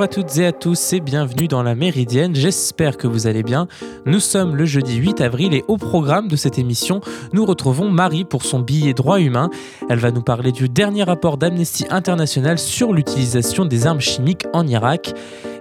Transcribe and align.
Bonjour 0.00 0.12
à 0.12 0.22
toutes 0.22 0.38
et 0.38 0.46
à 0.46 0.52
tous 0.52 0.94
et 0.94 1.00
bienvenue 1.00 1.46
dans 1.46 1.62
la 1.62 1.74
Méridienne, 1.74 2.34
j'espère 2.34 2.96
que 2.96 3.06
vous 3.06 3.26
allez 3.26 3.42
bien. 3.42 3.68
Nous 4.06 4.18
sommes 4.18 4.56
le 4.56 4.64
jeudi 4.64 4.96
8 4.96 5.20
avril 5.20 5.52
et 5.52 5.62
au 5.68 5.76
programme 5.76 6.26
de 6.26 6.36
cette 6.36 6.58
émission, 6.58 7.02
nous 7.34 7.44
retrouvons 7.44 7.90
Marie 7.90 8.24
pour 8.24 8.42
son 8.42 8.60
billet 8.60 8.94
droit 8.94 9.20
humain. 9.20 9.50
Elle 9.90 9.98
va 9.98 10.10
nous 10.10 10.22
parler 10.22 10.52
du 10.52 10.70
dernier 10.70 11.02
rapport 11.02 11.36
d'Amnesty 11.36 11.84
International 11.90 12.58
sur 12.58 12.94
l'utilisation 12.94 13.66
des 13.66 13.86
armes 13.86 14.00
chimiques 14.00 14.46
en 14.54 14.66
Irak. 14.66 15.12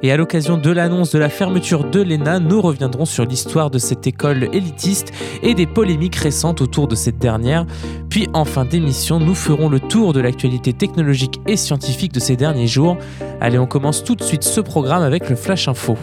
Et 0.02 0.12
à 0.12 0.18
l'occasion 0.18 0.58
de 0.58 0.72
l'annonce 0.72 1.12
de 1.12 1.20
la 1.20 1.30
fermeture 1.30 1.84
de 1.84 2.02
l'ENA, 2.02 2.40
nous 2.40 2.62
reviendrons 2.62 3.06
sur 3.06 3.26
l'histoire 3.26 3.70
de 3.70 3.80
cette 3.80 4.08
école 4.08 4.48
élitiste 4.54 5.12
et 5.44 5.54
des 5.54 5.68
polémiques 5.68 6.16
récentes 6.16 6.62
autour 6.62 6.88
de 6.88 6.96
cette 6.96 7.18
dernière. 7.18 7.66
Puis 8.10 8.30
en 8.34 8.46
fin 8.46 8.64
d'émission, 8.64 9.20
nous 9.20 9.36
ferons 9.36 9.68
le 9.68 9.80
tour 9.80 10.14
de 10.14 10.22
l'actualité 10.22 10.72
technologique 10.72 11.42
et 11.48 11.58
scientifique 11.58 12.14
de 12.14 12.20
ces 12.20 12.38
derniers 12.38 12.68
jours. 12.68 12.98
Allez, 13.42 13.60
on 13.60 13.68
commence 13.68 14.04
tout 14.04 14.16
de 14.16 14.24
suite 14.24 14.44
ce 14.44 14.62
programme 14.62 15.04
avec 15.04 15.30
le 15.30 15.36
Flash 15.36 15.68
Info. 15.68 15.98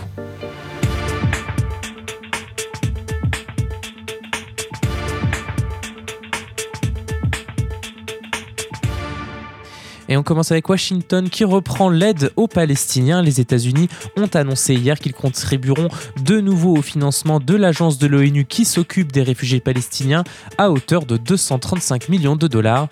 Et 10.08 10.16
on 10.16 10.22
commence 10.22 10.52
avec 10.52 10.68
Washington 10.68 11.28
qui 11.28 11.44
reprend 11.44 11.90
l'aide 11.90 12.30
aux 12.36 12.46
Palestiniens. 12.46 13.22
Les 13.22 13.40
États-Unis 13.40 13.88
ont 14.16 14.28
annoncé 14.34 14.74
hier 14.74 14.98
qu'ils 14.98 15.14
contribueront 15.14 15.88
de 16.22 16.40
nouveau 16.40 16.76
au 16.76 16.82
financement 16.82 17.40
de 17.40 17.54
l'agence 17.54 17.98
de 17.98 18.06
l'ONU 18.06 18.44
qui 18.44 18.64
s'occupe 18.64 19.12
des 19.12 19.22
réfugiés 19.22 19.60
palestiniens 19.60 20.24
à 20.58 20.70
hauteur 20.70 21.06
de 21.06 21.16
235 21.16 22.08
millions 22.08 22.36
de 22.36 22.46
dollars. 22.46 22.88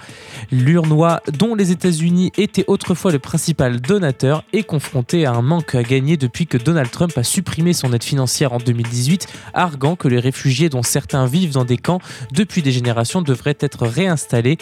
L'URNOA, 0.50 1.22
dont 1.38 1.54
les 1.54 1.70
États-Unis 1.70 2.32
étaient 2.36 2.64
autrefois 2.66 3.12
le 3.12 3.18
principal 3.18 3.80
donateur, 3.80 4.44
est 4.52 4.64
confronté 4.64 5.26
à 5.26 5.32
un 5.32 5.42
manque 5.42 5.74
à 5.74 5.82
gagner 5.82 6.16
depuis 6.16 6.46
que 6.46 6.58
Donald 6.58 6.90
Trump 6.90 7.16
a 7.16 7.22
supprimé 7.22 7.72
son 7.72 7.92
aide 7.92 8.04
financière 8.04 8.52
en 8.52 8.58
2018, 8.58 9.28
arguant 9.52 9.96
que 9.96 10.08
les 10.08 10.20
réfugiés 10.20 10.68
dont 10.68 10.82
certains 10.82 11.26
vivent 11.26 11.52
dans 11.52 11.64
des 11.64 11.78
camps 11.78 12.00
depuis 12.32 12.62
des 12.62 12.72
générations 12.72 13.22
devraient 13.22 13.56
être 13.60 13.86
réinstallés. 13.86 14.58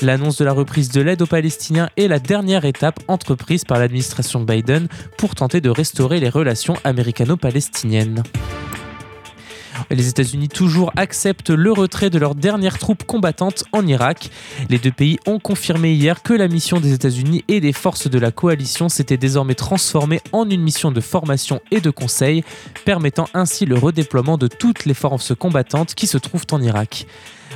L'annonce 0.00 0.38
de 0.38 0.44
la 0.44 0.52
reprise 0.52 0.90
de 0.90 1.00
l'aide 1.00 1.22
aux 1.22 1.26
Palestiniens 1.26 1.88
est 1.96 2.08
la 2.08 2.18
dernière 2.18 2.64
étape 2.64 3.00
entreprise 3.08 3.64
par 3.64 3.78
l'administration 3.78 4.40
Biden 4.40 4.88
pour 5.16 5.34
tenter 5.34 5.60
de 5.60 5.70
restaurer 5.70 6.20
les 6.20 6.28
relations 6.28 6.76
américano-palestiniennes. 6.84 8.22
Les 9.90 10.08
États-Unis 10.08 10.48
toujours 10.48 10.92
acceptent 10.96 11.50
le 11.50 11.72
retrait 11.72 12.10
de 12.10 12.18
leurs 12.18 12.34
dernières 12.34 12.78
troupes 12.78 13.04
combattantes 13.04 13.64
en 13.72 13.86
Irak. 13.86 14.30
Les 14.70 14.78
deux 14.78 14.90
pays 14.90 15.18
ont 15.26 15.38
confirmé 15.38 15.92
hier 15.92 16.22
que 16.22 16.32
la 16.32 16.48
mission 16.48 16.80
des 16.80 16.92
États-Unis 16.92 17.44
et 17.48 17.60
des 17.60 17.72
forces 17.72 18.08
de 18.08 18.18
la 18.18 18.30
coalition 18.30 18.88
s'était 18.88 19.16
désormais 19.16 19.54
transformée 19.54 20.20
en 20.32 20.48
une 20.48 20.62
mission 20.62 20.90
de 20.90 21.00
formation 21.00 21.60
et 21.70 21.80
de 21.80 21.90
conseil, 21.90 22.44
permettant 22.84 23.28
ainsi 23.34 23.66
le 23.66 23.76
redéploiement 23.76 24.38
de 24.38 24.48
toutes 24.48 24.84
les 24.84 24.94
forces 24.94 25.34
combattantes 25.34 25.94
qui 25.94 26.06
se 26.06 26.18
trouvent 26.18 26.46
en 26.50 26.62
Irak. 26.62 27.06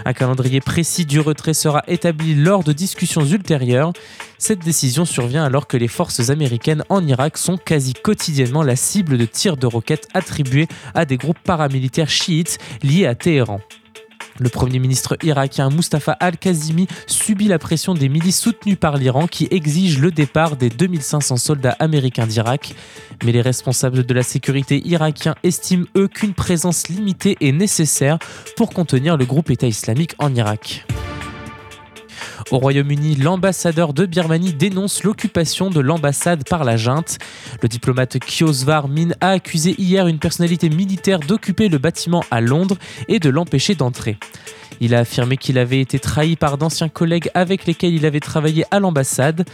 Un 0.04 0.12
calendrier 0.12 0.60
précis 0.60 1.06
du 1.06 1.20
retrait 1.20 1.54
sera 1.54 1.82
établi 1.86 2.34
lors 2.34 2.64
de 2.64 2.72
discussions 2.72 3.24
ultérieures. 3.24 3.92
Cette 4.38 4.60
décision 4.60 5.04
survient 5.04 5.44
alors 5.44 5.66
que 5.66 5.76
les 5.76 5.88
forces 5.88 6.30
américaines 6.30 6.84
en 6.88 7.06
Irak 7.06 7.38
sont 7.38 7.56
quasi 7.56 7.94
quotidiennement 7.94 8.62
la 8.62 8.76
cible 8.76 9.18
de 9.18 9.24
tirs 9.24 9.56
de 9.56 9.66
roquettes 9.66 10.08
attribués 10.14 10.68
à 10.94 11.04
des 11.04 11.16
groupes 11.16 11.40
paramilitaires 11.42 12.10
chiites 12.10 12.58
liés 12.82 13.06
à 13.06 13.14
Téhéran. 13.14 13.60
Le 14.38 14.48
Premier 14.48 14.78
ministre 14.78 15.16
irakien 15.22 15.70
Mustafa 15.70 16.12
al-Kazimi 16.12 16.86
subit 17.06 17.48
la 17.48 17.58
pression 17.58 17.94
des 17.94 18.08
milices 18.08 18.40
soutenues 18.40 18.76
par 18.76 18.96
l'Iran 18.96 19.26
qui 19.26 19.48
exigent 19.50 20.00
le 20.00 20.10
départ 20.10 20.56
des 20.56 20.68
2500 20.68 21.36
soldats 21.36 21.76
américains 21.78 22.26
d'Irak. 22.26 22.74
Mais 23.24 23.32
les 23.32 23.40
responsables 23.40 24.04
de 24.04 24.14
la 24.14 24.22
sécurité 24.22 24.80
irakien 24.86 25.34
estiment 25.42 25.86
eux 25.96 26.08
qu'une 26.08 26.34
présence 26.34 26.88
limitée 26.88 27.36
est 27.40 27.52
nécessaire 27.52 28.18
pour 28.56 28.70
contenir 28.70 29.16
le 29.16 29.24
groupe 29.24 29.50
État 29.50 29.66
islamique 29.66 30.14
en 30.18 30.34
Irak. 30.34 30.86
Au 32.50 32.58
Royaume-Uni, 32.58 33.16
l'ambassadeur 33.16 33.92
de 33.92 34.06
Birmanie 34.06 34.54
dénonce 34.54 35.04
l'occupation 35.04 35.68
de 35.68 35.80
l'ambassade 35.80 36.48
par 36.48 36.64
la 36.64 36.78
junte. 36.78 37.18
Le 37.62 37.68
diplomate 37.68 38.18
Kiosvar 38.18 38.88
Min 38.88 39.10
a 39.20 39.30
accusé 39.30 39.74
hier 39.76 40.06
une 40.06 40.18
personnalité 40.18 40.70
militaire 40.70 41.20
d'occuper 41.20 41.68
le 41.68 41.76
bâtiment 41.76 42.24
à 42.30 42.40
Londres 42.40 42.78
et 43.08 43.18
de 43.18 43.28
l'empêcher 43.28 43.74
d'entrer. 43.74 44.16
Il 44.80 44.94
a 44.94 45.00
affirmé 45.00 45.36
qu'il 45.36 45.58
avait 45.58 45.80
été 45.80 45.98
trahi 45.98 46.36
par 46.36 46.58
d'anciens 46.58 46.88
collègues 46.88 47.30
avec 47.34 47.66
lesquels 47.66 47.94
il 47.94 48.06
avait 48.06 48.20
travaillé 48.20 48.64
à 48.70 48.80
l'ambassade. 48.80 49.44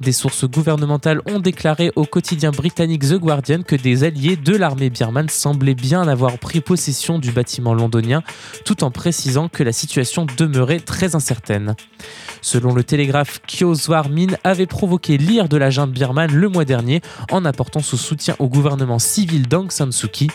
Des 0.00 0.12
sources 0.12 0.44
gouvernementales 0.44 1.20
ont 1.26 1.40
déclaré 1.40 1.90
au 1.96 2.04
quotidien 2.04 2.50
britannique 2.50 3.02
The 3.02 3.14
Guardian 3.14 3.62
que 3.62 3.76
des 3.76 4.04
alliés 4.04 4.36
de 4.36 4.56
l'armée 4.56 4.90
birmane 4.90 5.28
semblaient 5.28 5.74
bien 5.74 6.06
avoir 6.06 6.38
pris 6.38 6.60
possession 6.60 7.18
du 7.18 7.32
bâtiment 7.32 7.74
londonien, 7.74 8.22
tout 8.64 8.84
en 8.84 8.90
précisant 8.90 9.48
que 9.48 9.62
la 9.62 9.72
situation 9.72 10.26
demeurait 10.36 10.80
très 10.80 11.14
incertaine. 11.14 11.74
Selon 12.40 12.74
le 12.74 12.84
Télégraphe, 12.84 13.40
Kyoswar 13.46 14.08
Min 14.08 14.36
avait 14.44 14.66
provoqué 14.66 15.16
l'ire 15.16 15.48
de 15.48 15.56
la 15.56 15.70
junte 15.70 15.92
birmane 15.92 16.32
le 16.32 16.48
mois 16.48 16.64
dernier 16.64 17.00
en 17.30 17.44
apportant 17.44 17.80
son 17.80 17.96
soutien 17.96 18.36
au 18.38 18.48
gouvernement 18.48 18.98
civil 18.98 19.48
d'Aung 19.48 19.70
San 19.70 19.92
Suu 19.92 20.08
Kyi. 20.08 20.28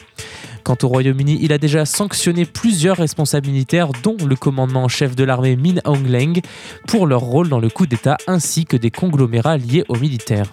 Quant 0.69 0.78
au 0.84 0.88
Royaume-Uni, 0.88 1.40
il 1.41 1.52
a 1.52 1.57
déjà 1.57 1.84
sanctionné 1.84 2.46
plusieurs 2.46 2.97
responsables 2.97 3.47
militaires, 3.47 3.90
dont 4.03 4.18
le 4.24 4.35
commandement 4.35 4.84
en 4.84 4.88
chef 4.88 5.16
de 5.16 5.24
l'armée 5.24 5.56
Min 5.56 5.81
Aung 5.84 6.06
Hlaing, 6.06 6.41
pour 6.88 7.07
leur 7.07 7.22
rôle 7.22 7.50
dans 7.50 7.59
le 7.59 7.69
coup 7.69 7.88
d'État 7.88 8.18
ainsi 8.28 8.66
que 8.66 8.78
des 8.78 8.91
conglomérats 8.91 9.57
liés 9.57 9.84
aux 9.90 9.97
militaires. 9.97 10.46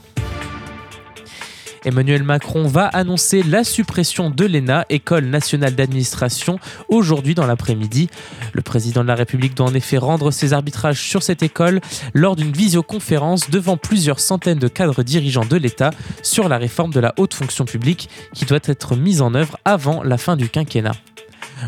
Emmanuel 1.86 2.24
Macron 2.24 2.66
va 2.66 2.86
annoncer 2.86 3.44
la 3.44 3.62
suppression 3.62 4.28
de 4.28 4.44
l'ENA, 4.44 4.84
École 4.88 5.26
nationale 5.26 5.76
d'administration, 5.76 6.58
aujourd'hui 6.88 7.36
dans 7.36 7.46
l'après-midi. 7.46 8.10
Le 8.52 8.60
président 8.60 9.02
de 9.02 9.08
la 9.08 9.14
République 9.14 9.54
doit 9.54 9.68
en 9.68 9.74
effet 9.74 9.96
rendre 9.96 10.32
ses 10.32 10.52
arbitrages 10.52 11.00
sur 11.00 11.22
cette 11.22 11.44
école 11.44 11.80
lors 12.12 12.34
d'une 12.34 12.50
visioconférence 12.50 13.50
devant 13.50 13.76
plusieurs 13.76 14.18
centaines 14.18 14.58
de 14.58 14.68
cadres 14.68 15.04
dirigeants 15.04 15.44
de 15.44 15.56
l'État 15.56 15.90
sur 16.24 16.48
la 16.48 16.58
réforme 16.58 16.92
de 16.92 17.00
la 17.00 17.14
haute 17.18 17.34
fonction 17.34 17.64
publique 17.64 18.10
qui 18.34 18.46
doit 18.46 18.58
être 18.64 18.96
mise 18.96 19.22
en 19.22 19.34
œuvre 19.34 19.56
avant 19.64 20.02
la 20.02 20.18
fin 20.18 20.36
du 20.36 20.48
quinquennat. 20.48 20.92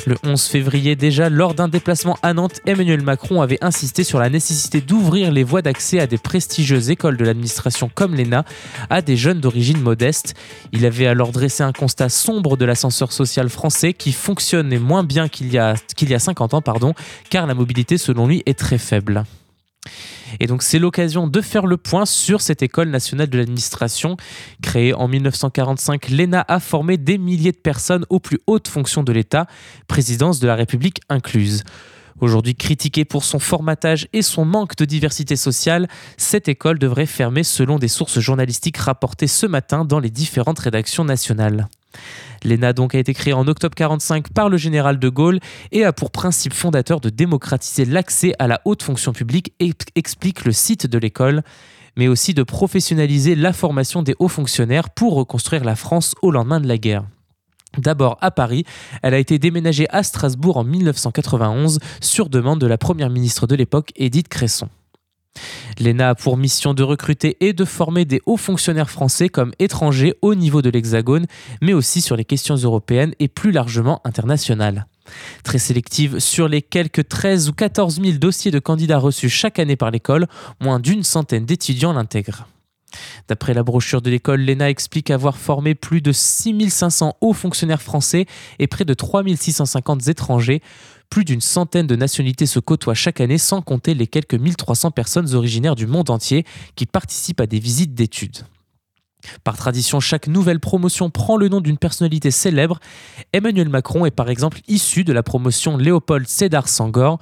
Le 0.06 0.16
11 0.22 0.42
février 0.42 0.96
déjà, 0.96 1.30
lors 1.30 1.54
d'un 1.54 1.68
déplacement 1.68 2.18
à 2.22 2.34
Nantes, 2.34 2.60
Emmanuel 2.66 3.02
Macron 3.02 3.40
avait 3.40 3.58
insisté 3.62 4.04
sur 4.04 4.18
la 4.18 4.28
nécessité 4.28 4.80
d'ouvrir 4.80 5.32
les 5.32 5.44
voies 5.44 5.62
d'accès 5.62 5.98
à 5.98 6.06
des 6.06 6.18
prestigieuses 6.18 6.90
écoles 6.90 7.16
de 7.16 7.24
l'administration 7.24 7.90
comme 7.94 8.14
l'ENA 8.14 8.44
à 8.90 9.02
des 9.02 9.16
jeunes 9.16 9.40
d'origine 9.40 9.80
modeste. 9.80 10.34
Il 10.72 10.84
avait 10.84 11.06
alors 11.06 11.32
dressé 11.32 11.62
un 11.62 11.72
constat 11.72 12.08
sombre 12.08 12.56
de 12.56 12.64
l'ascenseur 12.64 13.12
social 13.12 13.48
français 13.48 13.94
qui 13.94 14.12
fonctionne 14.12 14.78
moins 14.78 15.04
bien 15.04 15.28
qu'il 15.28 15.52
y, 15.52 15.58
a, 15.58 15.74
qu'il 15.96 16.10
y 16.10 16.14
a 16.14 16.18
50 16.18 16.54
ans, 16.54 16.62
pardon, 16.62 16.94
car 17.30 17.46
la 17.46 17.54
mobilité 17.54 17.98
selon 17.98 18.26
lui 18.26 18.42
est 18.46 18.58
très 18.58 18.78
faible. 18.78 19.24
Et 20.40 20.46
donc 20.46 20.62
c'est 20.62 20.78
l'occasion 20.78 21.26
de 21.26 21.40
faire 21.40 21.66
le 21.66 21.76
point 21.76 22.06
sur 22.06 22.40
cette 22.40 22.62
école 22.62 22.88
nationale 22.88 23.28
de 23.28 23.38
l'administration. 23.38 24.16
Créée 24.62 24.94
en 24.94 25.08
1945, 25.08 26.08
l'ENA 26.10 26.44
a 26.48 26.60
formé 26.60 26.96
des 26.96 27.18
milliers 27.18 27.52
de 27.52 27.56
personnes 27.56 28.04
aux 28.08 28.20
plus 28.20 28.38
hautes 28.46 28.68
fonctions 28.68 29.02
de 29.02 29.12
l'État, 29.12 29.46
présidence 29.86 30.40
de 30.40 30.46
la 30.46 30.54
République 30.54 31.00
incluse. 31.08 31.64
Aujourd'hui 32.20 32.56
critiquée 32.56 33.04
pour 33.04 33.24
son 33.24 33.38
formatage 33.38 34.08
et 34.12 34.22
son 34.22 34.44
manque 34.44 34.76
de 34.76 34.84
diversité 34.84 35.36
sociale, 35.36 35.88
cette 36.16 36.48
école 36.48 36.78
devrait 36.78 37.06
fermer 37.06 37.44
selon 37.44 37.78
des 37.78 37.88
sources 37.88 38.18
journalistiques 38.18 38.78
rapportées 38.78 39.28
ce 39.28 39.46
matin 39.46 39.84
dans 39.84 40.00
les 40.00 40.10
différentes 40.10 40.58
rédactions 40.58 41.04
nationales. 41.04 41.68
L'ENA 42.44 42.72
donc 42.72 42.94
a 42.94 42.98
été 42.98 43.14
créée 43.14 43.32
en 43.32 43.46
octobre 43.46 43.74
1945 43.78 44.32
par 44.32 44.48
le 44.48 44.56
général 44.56 44.98
de 44.98 45.08
Gaulle 45.08 45.40
et 45.72 45.84
a 45.84 45.92
pour 45.92 46.10
principe 46.10 46.52
fondateur 46.52 47.00
de 47.00 47.10
démocratiser 47.10 47.84
l'accès 47.84 48.34
à 48.38 48.46
la 48.46 48.60
haute 48.64 48.82
fonction 48.82 49.12
publique, 49.12 49.52
explique 49.94 50.44
le 50.44 50.52
site 50.52 50.86
de 50.86 50.98
l'école 50.98 51.42
mais 51.96 52.06
aussi 52.06 52.32
de 52.32 52.44
professionnaliser 52.44 53.34
la 53.34 53.52
formation 53.52 54.02
des 54.02 54.14
hauts 54.20 54.28
fonctionnaires 54.28 54.88
pour 54.88 55.14
reconstruire 55.14 55.64
la 55.64 55.74
France 55.74 56.14
au 56.22 56.30
lendemain 56.30 56.60
de 56.60 56.68
la 56.68 56.78
guerre. 56.78 57.04
D'abord 57.76 58.16
à 58.20 58.30
Paris, 58.30 58.64
elle 59.02 59.14
a 59.14 59.18
été 59.18 59.38
déménagée 59.38 59.86
à 59.90 60.02
Strasbourg 60.02 60.56
en 60.56 60.64
1991 60.64 61.80
sur 62.00 62.28
demande 62.28 62.60
de 62.60 62.66
la 62.66 62.78
première 62.78 63.10
ministre 63.10 63.46
de 63.46 63.56
l'époque, 63.56 63.92
Édith 63.96 64.28
Cresson. 64.28 64.68
L'ENA 65.80 66.10
a 66.10 66.14
pour 66.14 66.36
mission 66.36 66.74
de 66.74 66.82
recruter 66.82 67.36
et 67.40 67.52
de 67.52 67.64
former 67.64 68.04
des 68.04 68.20
hauts 68.26 68.36
fonctionnaires 68.36 68.90
français 68.90 69.28
comme 69.28 69.52
étrangers 69.58 70.14
au 70.22 70.34
niveau 70.34 70.62
de 70.62 70.70
l'Hexagone, 70.70 71.26
mais 71.62 71.72
aussi 71.72 72.00
sur 72.00 72.16
les 72.16 72.24
questions 72.24 72.56
européennes 72.56 73.14
et 73.18 73.28
plus 73.28 73.52
largement 73.52 74.00
internationales. 74.04 74.86
Très 75.42 75.58
sélective, 75.58 76.18
sur 76.18 76.48
les 76.48 76.62
quelques 76.62 77.08
13 77.08 77.48
ou 77.48 77.52
14 77.52 78.00
000 78.00 78.18
dossiers 78.18 78.50
de 78.50 78.58
candidats 78.58 78.98
reçus 78.98 79.30
chaque 79.30 79.58
année 79.58 79.76
par 79.76 79.90
l'école, 79.90 80.26
moins 80.60 80.80
d'une 80.80 81.02
centaine 81.02 81.46
d'étudiants 81.46 81.92
l'intègrent. 81.92 82.46
D'après 83.28 83.54
la 83.54 83.62
brochure 83.62 84.00
de 84.00 84.10
l'école, 84.10 84.40
l'ENA 84.40 84.70
explique 84.70 85.10
avoir 85.10 85.36
formé 85.36 85.74
plus 85.74 86.00
de 86.00 86.12
6500 86.12 87.16
hauts 87.20 87.32
fonctionnaires 87.32 87.82
français 87.82 88.26
et 88.58 88.66
près 88.66 88.84
de 88.84 88.94
3650 88.94 90.08
étrangers. 90.08 90.62
Plus 91.10 91.24
d'une 91.24 91.40
centaine 91.40 91.86
de 91.86 91.96
nationalités 91.96 92.46
se 92.46 92.58
côtoient 92.58 92.94
chaque 92.94 93.20
année 93.20 93.38
sans 93.38 93.62
compter 93.62 93.94
les 93.94 94.06
quelques 94.06 94.34
1300 94.34 94.90
personnes 94.90 95.34
originaires 95.34 95.74
du 95.74 95.86
monde 95.86 96.10
entier 96.10 96.44
qui 96.76 96.86
participent 96.86 97.40
à 97.40 97.46
des 97.46 97.58
visites 97.58 97.94
d'études. 97.94 98.44
Par 99.44 99.56
tradition, 99.56 100.00
chaque 100.00 100.28
nouvelle 100.28 100.60
promotion 100.60 101.10
prend 101.10 101.36
le 101.36 101.48
nom 101.48 101.60
d'une 101.60 101.78
personnalité 101.78 102.30
célèbre. 102.30 102.78
Emmanuel 103.32 103.68
Macron 103.68 104.06
est 104.06 104.12
par 104.12 104.30
exemple 104.30 104.60
issu 104.68 105.04
de 105.04 105.12
la 105.12 105.22
promotion 105.22 105.76
Léopold 105.76 106.26
Sédar 106.28 106.68
Sangor. 106.68 107.18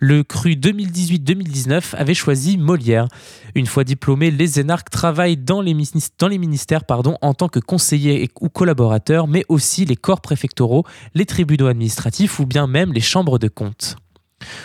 Le 0.00 0.22
cru 0.22 0.52
2018-2019 0.52 1.94
avait 1.96 2.14
choisi 2.14 2.56
Molière. 2.56 3.08
Une 3.54 3.66
fois 3.66 3.84
diplômé, 3.84 4.30
les 4.30 4.58
énarques 4.58 4.90
travaillent 4.90 5.36
dans 5.36 5.60
les, 5.60 5.74
ministères 5.74 6.82
en 7.20 7.34
tant 7.34 7.48
que 7.48 7.60
conseillers 7.60 8.28
ou 8.40 8.48
collaborateurs, 8.48 9.28
mais 9.28 9.44
aussi 9.48 9.84
les 9.84 9.96
corps 9.96 10.20
préfectoraux, 10.20 10.84
les 11.14 11.26
tribunaux 11.26 11.66
administratifs 11.66 12.40
ou 12.40 12.46
bien 12.46 12.66
même 12.66 12.92
les 12.92 13.00
chambres 13.00 13.38
de 13.38 13.48
compte. 13.48 13.96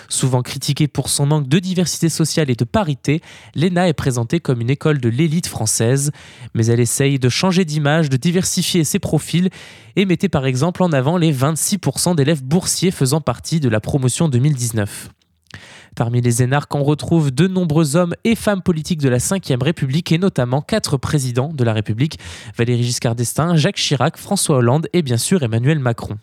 Souvent 0.07 0.41
critiquée 0.41 0.87
pour 0.87 1.09
son 1.09 1.25
manque 1.25 1.47
de 1.47 1.59
diversité 1.59 2.09
sociale 2.09 2.49
et 2.49 2.55
de 2.55 2.63
parité, 2.63 3.21
l'ENA 3.55 3.89
est 3.89 3.93
présentée 3.93 4.39
comme 4.39 4.61
une 4.61 4.69
école 4.69 4.99
de 4.99 5.09
l'élite 5.09 5.47
française, 5.47 6.11
mais 6.53 6.67
elle 6.67 6.79
essaye 6.79 7.19
de 7.19 7.29
changer 7.29 7.65
d'image, 7.65 8.09
de 8.09 8.17
diversifier 8.17 8.83
ses 8.83 8.99
profils 8.99 9.49
et 9.95 10.05
mettait 10.05 10.29
par 10.29 10.45
exemple 10.45 10.83
en 10.83 10.91
avant 10.91 11.17
les 11.17 11.33
26% 11.33 12.15
d'élèves 12.15 12.43
boursiers 12.43 12.91
faisant 12.91 13.21
partie 13.21 13.59
de 13.59 13.69
la 13.69 13.79
promotion 13.79 14.29
2019. 14.29 15.09
Parmi 15.95 16.21
les 16.21 16.43
énarques, 16.43 16.73
on 16.75 16.83
retrouve 16.83 17.31
de 17.31 17.47
nombreux 17.47 17.95
hommes 17.95 18.13
et 18.23 18.35
femmes 18.35 18.61
politiques 18.61 19.01
de 19.01 19.09
la 19.09 19.17
Ve 19.17 19.61
République 19.61 20.11
et 20.11 20.17
notamment 20.17 20.61
quatre 20.61 20.97
présidents 20.97 21.51
de 21.53 21.63
la 21.63 21.73
République, 21.73 22.19
Valéry 22.55 22.83
Giscard 22.83 23.15
d'Estaing, 23.15 23.55
Jacques 23.55 23.77
Chirac, 23.77 24.17
François 24.17 24.57
Hollande 24.57 24.87
et 24.93 25.01
bien 25.01 25.17
sûr 25.17 25.43
Emmanuel 25.43 25.79
Macron 25.79 26.17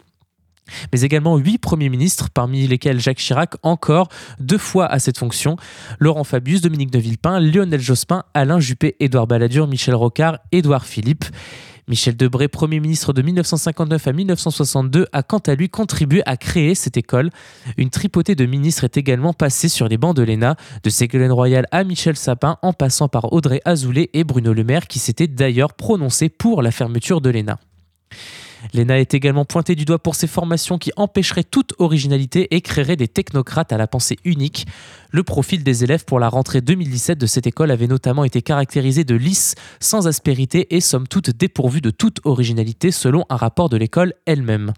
mais 0.92 1.02
également 1.02 1.36
huit 1.36 1.58
premiers 1.58 1.88
ministres, 1.88 2.28
parmi 2.32 2.66
lesquels 2.66 3.00
Jacques 3.00 3.18
Chirac, 3.18 3.54
encore 3.62 4.08
deux 4.40 4.58
fois 4.58 4.86
à 4.86 4.98
cette 4.98 5.18
fonction, 5.18 5.56
Laurent 5.98 6.24
Fabius, 6.24 6.60
Dominique 6.60 6.90
de 6.90 6.98
Villepin, 6.98 7.40
Lionel 7.40 7.80
Jospin, 7.80 8.24
Alain 8.34 8.60
Juppé, 8.60 8.96
Édouard 9.00 9.26
Balladur, 9.26 9.66
Michel 9.66 9.94
Rocard, 9.94 10.38
Édouard 10.52 10.84
Philippe. 10.84 11.24
Michel 11.88 12.16
Debré, 12.16 12.48
Premier 12.48 12.80
ministre 12.80 13.12
de 13.12 13.22
1959 13.22 14.08
à 14.08 14.12
1962, 14.12 15.06
a 15.12 15.22
quant 15.22 15.38
à 15.38 15.54
lui 15.54 15.68
contribué 15.68 16.20
à 16.26 16.36
créer 16.36 16.74
cette 16.74 16.96
école. 16.96 17.30
Une 17.76 17.90
tripotée 17.90 18.34
de 18.34 18.44
ministres 18.44 18.82
est 18.82 18.96
également 18.96 19.32
passée 19.32 19.68
sur 19.68 19.86
les 19.86 19.96
bancs 19.96 20.16
de 20.16 20.22
l'ENA, 20.22 20.56
de 20.82 20.90
Ségolène 20.90 21.30
Royal 21.30 21.66
à 21.70 21.84
Michel 21.84 22.16
Sapin, 22.16 22.58
en 22.62 22.72
passant 22.72 23.08
par 23.08 23.32
Audrey 23.32 23.60
Azoulay 23.64 24.10
et 24.14 24.24
Bruno 24.24 24.52
Le 24.52 24.64
Maire, 24.64 24.88
qui 24.88 24.98
s'étaient 24.98 25.28
d'ailleurs 25.28 25.74
prononcés 25.74 26.28
pour 26.28 26.60
la 26.60 26.72
fermeture 26.72 27.20
de 27.20 27.30
l'ENA. 27.30 27.60
L'ENA 28.74 29.00
est 29.00 29.14
également 29.14 29.44
pointée 29.44 29.74
du 29.74 29.84
doigt 29.84 29.98
pour 29.98 30.14
ses 30.14 30.26
formations 30.26 30.78
qui 30.78 30.92
empêcheraient 30.96 31.44
toute 31.44 31.74
originalité 31.78 32.54
et 32.54 32.60
créeraient 32.60 32.96
des 32.96 33.08
technocrates 33.08 33.72
à 33.72 33.76
la 33.76 33.86
pensée 33.86 34.16
unique. 34.24 34.66
Le 35.16 35.22
profil 35.22 35.64
des 35.64 35.82
élèves 35.82 36.04
pour 36.04 36.20
la 36.20 36.28
rentrée 36.28 36.60
2017 36.60 37.16
de 37.16 37.24
cette 37.24 37.46
école 37.46 37.70
avait 37.70 37.86
notamment 37.86 38.22
été 38.24 38.42
caractérisé 38.42 39.02
de 39.02 39.14
lisse, 39.14 39.54
sans 39.80 40.06
aspérité 40.06 40.76
et 40.76 40.82
somme 40.82 41.08
toute 41.08 41.30
dépourvu 41.30 41.80
de 41.80 41.88
toute 41.88 42.20
originalité 42.24 42.90
selon 42.90 43.24
un 43.30 43.36
rapport 43.36 43.70
de 43.70 43.78
l'école 43.78 44.12
elle-même. 44.26 44.74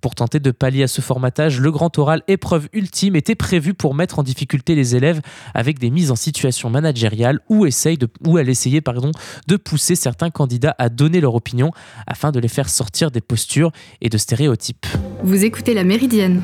Pour 0.00 0.14
tenter 0.14 0.40
de 0.40 0.50
pallier 0.50 0.84
à 0.84 0.88
ce 0.88 1.02
formatage, 1.02 1.60
le 1.60 1.70
grand 1.70 1.98
oral 1.98 2.22
épreuve 2.26 2.70
ultime 2.72 3.16
était 3.16 3.34
prévu 3.34 3.74
pour 3.74 3.94
mettre 3.94 4.18
en 4.18 4.22
difficulté 4.22 4.74
les 4.74 4.96
élèves 4.96 5.20
avec 5.52 5.78
des 5.78 5.90
mises 5.90 6.10
en 6.10 6.16
situation 6.16 6.70
managériale 6.70 7.40
où, 7.50 7.66
essaye 7.66 7.98
de, 7.98 8.08
elle 8.38 8.48
essayait 8.48 8.80
de 8.80 9.56
pousser 9.56 9.94
certains 9.94 10.30
candidats 10.30 10.74
à 10.78 10.88
donner 10.88 11.20
leur 11.20 11.34
opinion 11.34 11.70
afin 12.06 12.32
de 12.32 12.40
les 12.40 12.48
faire 12.48 12.70
sortir 12.70 13.10
des 13.10 13.20
postures 13.20 13.72
et 14.00 14.08
de 14.08 14.16
stéréotypes. 14.16 14.86
Vous 15.22 15.44
écoutez 15.44 15.74
La 15.74 15.84
Méridienne 15.84 16.40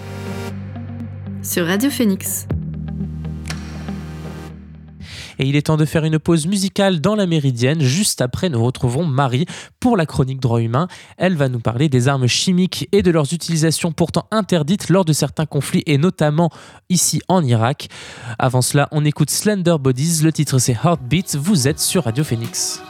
sur 1.43 1.67
Radio 1.67 1.89
Phoenix. 1.89 2.47
Et 5.43 5.47
il 5.47 5.57
est 5.57 5.63
temps 5.63 5.77
de 5.77 5.85
faire 5.85 6.05
une 6.05 6.21
pause 6.21 6.47
musicale 6.47 7.01
dans 7.01 7.17
la 7.17 7.27
Méridienne. 7.27 7.81
Juste 7.81 8.21
après, 8.21 8.49
nous 8.49 8.63
retrouvons 8.63 9.05
Marie 9.05 9.45
pour 9.81 9.97
la 9.97 10.07
chronique 10.07 10.39
droit 10.39 10.61
humain. 10.61 10.87
Elle 11.17 11.35
va 11.35 11.49
nous 11.49 11.59
parler 11.59 11.89
des 11.89 12.07
armes 12.07 12.29
chimiques 12.29 12.89
et 12.93 13.03
de 13.03 13.11
leurs 13.11 13.35
utilisations 13.35 13.91
pourtant 13.91 14.29
interdites 14.31 14.89
lors 14.89 15.05
de 15.05 15.13
certains 15.13 15.47
conflits 15.47 15.83
et 15.87 15.99
notamment 15.99 16.51
ici 16.91 17.23
en 17.27 17.43
Irak. 17.43 17.89
Avant 18.39 18.63
cela, 18.63 18.87
on 18.93 19.05
écoute 19.05 19.31
Slender 19.31 19.75
Bodies. 19.81 20.21
Le 20.23 20.31
titre 20.31 20.61
c'est 20.61 20.77
Heartbeat. 20.85 21.35
Vous 21.35 21.67
êtes 21.67 21.81
sur 21.81 22.05
Radio 22.05 22.23
Phoenix. 22.23 22.81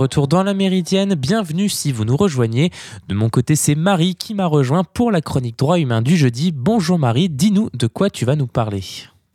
Retour 0.00 0.28
dans 0.28 0.42
la 0.42 0.54
Méridienne, 0.54 1.14
bienvenue 1.14 1.68
si 1.68 1.92
vous 1.92 2.06
nous 2.06 2.16
rejoignez. 2.16 2.70
De 3.08 3.14
mon 3.14 3.28
côté, 3.28 3.54
c'est 3.54 3.74
Marie 3.74 4.14
qui 4.14 4.32
m'a 4.32 4.46
rejoint 4.46 4.82
pour 4.82 5.10
la 5.10 5.20
chronique 5.20 5.58
droit 5.58 5.78
humain 5.78 6.00
du 6.00 6.16
jeudi. 6.16 6.52
Bonjour 6.52 6.98
Marie, 6.98 7.28
dis-nous 7.28 7.68
de 7.74 7.86
quoi 7.86 8.08
tu 8.08 8.24
vas 8.24 8.34
nous 8.34 8.46
parler. 8.46 8.80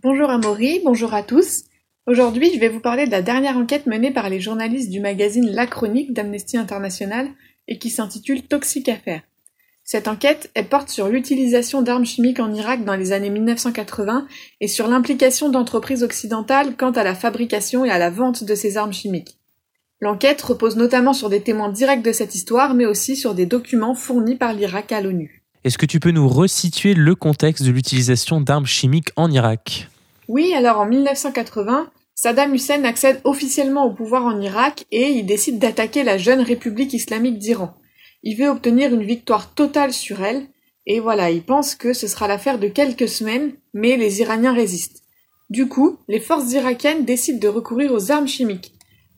Bonjour 0.02 0.28
Amaury, 0.28 0.82
bonjour 0.84 1.14
à 1.14 1.22
tous. 1.22 1.66
Aujourd'hui, 2.08 2.50
je 2.52 2.60
vais 2.60 2.70
vous 2.70 2.80
parler 2.80 3.06
de 3.06 3.12
la 3.12 3.22
dernière 3.22 3.58
enquête 3.58 3.86
menée 3.86 4.10
par 4.10 4.28
les 4.28 4.40
journalistes 4.40 4.90
du 4.90 5.00
magazine 5.00 5.52
La 5.52 5.68
Chronique 5.68 6.14
d'Amnesty 6.14 6.58
International 6.58 7.28
et 7.68 7.78
qui 7.78 7.92
s'intitule 7.92 8.42
Toxic 8.42 8.90
Affair. 8.90 9.22
Cette 9.84 10.08
enquête, 10.08 10.50
elle 10.56 10.68
porte 10.68 10.90
sur 10.90 11.10
l'utilisation 11.10 11.84
d'armes 11.84 12.08
chimiques 12.08 12.40
en 12.40 12.52
Irak 12.52 12.84
dans 12.86 12.96
les 12.96 13.12
années 13.12 13.30
1980 13.30 14.26
et 14.62 14.68
sur 14.68 14.88
l'implication 14.88 15.50
d'entreprises 15.50 16.02
occidentales 16.02 16.76
quant 16.76 16.92
à 16.92 17.04
la 17.04 17.14
fabrication 17.14 17.86
et 17.86 17.92
à 17.92 18.00
la 18.00 18.10
vente 18.10 18.44
de 18.44 18.56
ces 18.56 18.78
armes 18.78 18.94
chimiques. 18.94 19.38
L'enquête 20.02 20.42
repose 20.42 20.76
notamment 20.76 21.14
sur 21.14 21.30
des 21.30 21.42
témoins 21.42 21.72
directs 21.72 22.04
de 22.04 22.12
cette 22.12 22.36
histoire, 22.36 22.74
mais 22.74 22.86
aussi 22.86 23.16
sur 23.16 23.34
des 23.34 23.46
documents 23.46 23.96
fournis 23.96 24.36
par 24.36 24.54
l'Irak 24.54 24.92
à 24.92 25.02
l'ONU. 25.02 25.44
Est-ce 25.64 25.78
que 25.78 25.86
tu 25.86 26.00
peux 26.00 26.12
nous 26.12 26.28
resituer 26.28 26.94
le 26.94 27.16
contexte 27.16 27.64
de 27.64 27.72
l'utilisation 27.72 28.42
d'armes 28.42 28.66
chimiques 28.66 29.10
en 29.16 29.32
Irak? 29.32 29.90
Oui, 30.28 30.54
alors 30.54 30.80
en 30.80 30.86
1980, 30.86 31.90
Saddam 32.14 32.54
Hussein 32.54 32.84
accède 32.84 33.22
officiellement 33.24 33.86
au 33.86 33.94
pouvoir 33.94 34.26
en 34.26 34.40
Irak 34.42 34.86
et 34.92 35.10
il 35.10 35.26
décide 35.26 35.60
d'attaquer 35.60 36.04
la 36.04 36.18
jeune 36.18 36.42
République 36.42 36.94
islamique 36.94 37.40
d'Iran. 37.40 37.76
Il 38.24 38.38
veut 38.38 38.50
obtenir 38.50 38.94
une 38.94 39.04
victoire 39.04 39.54
totale 39.54 39.94
sur 39.94 40.22
elle, 40.22 40.48
et 40.86 41.00
voilà, 41.00 41.32
il 41.32 41.42
pense 41.42 41.74
que 41.74 41.94
ce 41.94 42.08
sera 42.08 42.28
l'affaire 42.28 42.60
de 42.60 42.68
quelques 42.68 43.10
semaines, 43.10 43.54
mais 43.74 43.98
les 43.98 44.22
Iraniens 44.22 44.54
résistent. 44.54 45.04
Du 45.50 45.68
coup, 45.68 45.98
les 46.08 46.20
forces 46.20 46.52
irakiennes 46.54 47.06
décident 47.06 47.40
de 47.40 47.48
recourir 47.48 47.92
aux 47.92 48.12
armes 48.12 48.28
chimiques. 48.28 48.75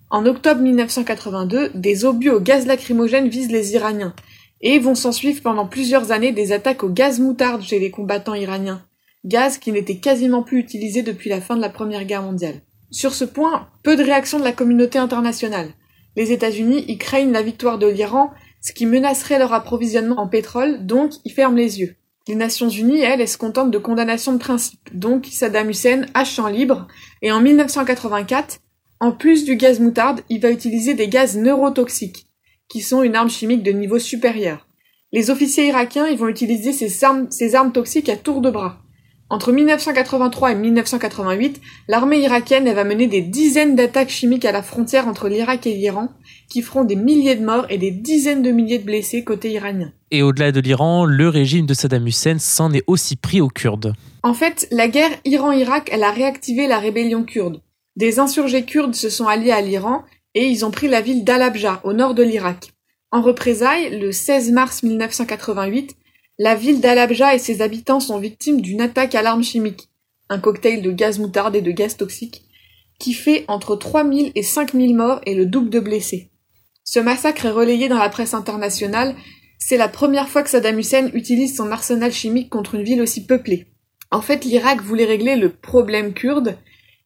En 0.09 0.25
octobre 0.25 0.61
1982, 0.61 1.71
des 1.75 2.05
obus 2.05 2.29
au 2.29 2.39
gaz 2.39 2.65
lacrymogène 2.65 3.27
visent 3.27 3.51
les 3.51 3.73
Iraniens, 3.73 4.13
et 4.61 4.79
vont 4.79 4.95
s'en 4.95 5.11
suivre 5.11 5.41
pendant 5.41 5.67
plusieurs 5.67 6.11
années 6.11 6.31
des 6.31 6.51
attaques 6.51 6.83
au 6.83 6.89
gaz 6.89 7.19
moutarde 7.19 7.61
chez 7.61 7.79
les 7.79 7.91
combattants 7.91 8.33
iraniens, 8.33 8.81
gaz 9.25 9.57
qui 9.57 9.71
n'était 9.71 9.97
quasiment 9.97 10.43
plus 10.43 10.59
utilisé 10.59 11.01
depuis 11.01 11.29
la 11.29 11.41
fin 11.41 11.55
de 11.55 11.61
la 11.61 11.69
Première 11.69 12.05
Guerre 12.05 12.23
mondiale. 12.23 12.61
Sur 12.89 13.13
ce 13.13 13.25
point, 13.25 13.67
peu 13.83 13.95
de 13.95 14.03
réactions 14.03 14.39
de 14.39 14.43
la 14.43 14.53
communauté 14.53 14.97
internationale. 14.97 15.69
Les 16.15 16.31
États-Unis 16.31 16.85
y 16.87 16.97
craignent 16.97 17.33
la 17.33 17.41
victoire 17.41 17.77
de 17.77 17.87
l'Iran 17.87 18.31
ce 18.61 18.73
qui 18.73 18.85
menacerait 18.85 19.39
leur 19.39 19.53
approvisionnement 19.53 20.19
en 20.19 20.27
pétrole, 20.27 20.85
donc 20.85 21.13
ils 21.25 21.31
ferment 21.31 21.55
les 21.55 21.79
yeux. 21.79 21.95
Les 22.27 22.35
Nations 22.35 22.69
Unies, 22.69 22.99
elles, 22.99 23.21
elles 23.21 23.27
se 23.27 23.37
contentent 23.37 23.71
de 23.71 23.77
condamnation 23.77 24.33
de 24.33 24.39
principe, 24.39 24.79
donc 24.93 25.27
Saddam 25.27 25.69
Hussein 25.69 26.05
a 26.13 26.25
champ 26.25 26.47
libre, 26.47 26.87
et 27.21 27.31
en 27.31 27.39
1984, 27.39 28.59
en 28.99 29.11
plus 29.11 29.45
du 29.45 29.55
gaz 29.55 29.79
moutarde, 29.79 30.21
il 30.29 30.41
va 30.41 30.49
utiliser 30.49 30.93
des 30.93 31.07
gaz 31.07 31.37
neurotoxiques, 31.37 32.25
qui 32.67 32.81
sont 32.81 33.03
une 33.03 33.15
arme 33.15 33.29
chimique 33.29 33.63
de 33.63 33.71
niveau 33.71 33.99
supérieur. 33.99 34.67
Les 35.13 35.29
officiers 35.29 35.67
irakiens, 35.67 36.07
ils 36.07 36.17
vont 36.17 36.27
utiliser 36.27 36.73
ces 36.73 37.03
armes, 37.03 37.27
ces 37.29 37.55
armes 37.55 37.71
toxiques 37.71 38.09
à 38.09 38.17
tour 38.17 38.41
de 38.41 38.49
bras. 38.49 38.81
Entre 39.29 39.51
1983 39.51 40.53
et 40.53 40.55
1988, 40.55 41.61
l'armée 41.89 42.19
irakienne 42.19 42.71
va 42.73 42.85
mener 42.85 43.07
des 43.07 43.21
dizaines 43.21 43.75
d'attaques 43.75 44.09
chimiques 44.09 44.45
à 44.45 44.53
la 44.53 44.63
frontière 44.63 45.07
entre 45.07 45.27
l'Irak 45.27 45.67
et 45.67 45.73
l'Iran, 45.73 46.09
qui 46.49 46.61
feront 46.61 46.85
des 46.85 46.95
milliers 46.95 47.35
de 47.35 47.43
morts 47.45 47.65
et 47.69 47.77
des 47.77 47.91
dizaines 47.91 48.41
de 48.41 48.51
milliers 48.51 48.79
de 48.79 48.85
blessés 48.85 49.25
côté 49.25 49.51
iranien. 49.51 49.91
Et 50.11 50.23
au-delà 50.23 50.53
de 50.53 50.61
l'Iran, 50.61 51.03
le 51.03 51.27
régime 51.27 51.65
de 51.65 51.73
Saddam 51.73 52.07
Hussein 52.07 52.39
s'en 52.39 52.71
est 52.71 52.85
aussi 52.87 53.17
pris 53.17 53.41
aux 53.41 53.49
Kurdes. 53.49 53.95
En 54.23 54.33
fait, 54.33 54.67
la 54.71 54.87
guerre 54.87 55.11
Iran-Irak, 55.25 55.89
elle 55.91 56.03
a 56.03 56.11
réactivé 56.11 56.67
la 56.67 56.79
rébellion 56.79 57.23
kurde. 57.23 57.61
Des 57.97 58.19
insurgés 58.19 58.63
kurdes 58.63 58.93
se 58.93 59.09
sont 59.09 59.25
alliés 59.25 59.51
à 59.51 59.59
l'Iran 59.59 60.03
et 60.35 60.45
ils 60.45 60.63
ont 60.63 60.69
pris 60.69 60.87
la 60.87 61.01
ville 61.01 61.23
d'Al-Abja, 61.23 61.81
au 61.83 61.93
nord 61.93 62.13
de 62.13 62.21
l'Irak. 62.21 62.73
En 63.09 63.23
représailles, 63.23 63.99
le 63.99 64.11
16 64.11 64.51
mars 64.51 64.83
1988, 64.83 65.95
la 66.37 66.53
ville 66.53 66.79
d'Al-Abja 66.79 67.33
et 67.33 67.39
ses 67.39 67.63
habitants 67.63 67.99
sont 67.99 68.19
victimes 68.19 68.61
d'une 68.61 68.81
attaque 68.81 69.15
à 69.15 69.23
l'arme 69.23 69.43
chimique, 69.43 69.89
un 70.29 70.37
cocktail 70.37 70.83
de 70.83 70.91
gaz 70.91 71.17
moutarde 71.17 71.55
et 71.55 71.63
de 71.63 71.71
gaz 71.71 71.97
toxique, 71.97 72.43
qui 72.99 73.13
fait 73.13 73.45
entre 73.47 73.75
3000 73.75 74.31
et 74.35 74.43
5000 74.43 74.95
morts 74.95 75.21
et 75.25 75.33
le 75.33 75.47
double 75.47 75.71
de 75.71 75.79
blessés. 75.79 76.29
Ce 76.83 76.99
massacre 76.99 77.47
est 77.47 77.51
relayé 77.51 77.89
dans 77.89 77.97
la 77.97 78.09
presse 78.09 78.35
internationale, 78.35 79.15
c'est 79.57 79.77
la 79.77 79.87
première 79.87 80.29
fois 80.29 80.43
que 80.43 80.51
Saddam 80.51 80.77
Hussein 80.77 81.09
utilise 81.15 81.57
son 81.57 81.71
arsenal 81.71 82.13
chimique 82.13 82.51
contre 82.51 82.75
une 82.75 82.83
ville 82.83 83.01
aussi 83.01 83.25
peuplée. 83.25 83.65
En 84.11 84.21
fait, 84.21 84.45
l'Irak 84.45 84.83
voulait 84.83 85.05
régler 85.05 85.35
le 85.35 85.49
problème 85.49 86.13
kurde, 86.13 86.55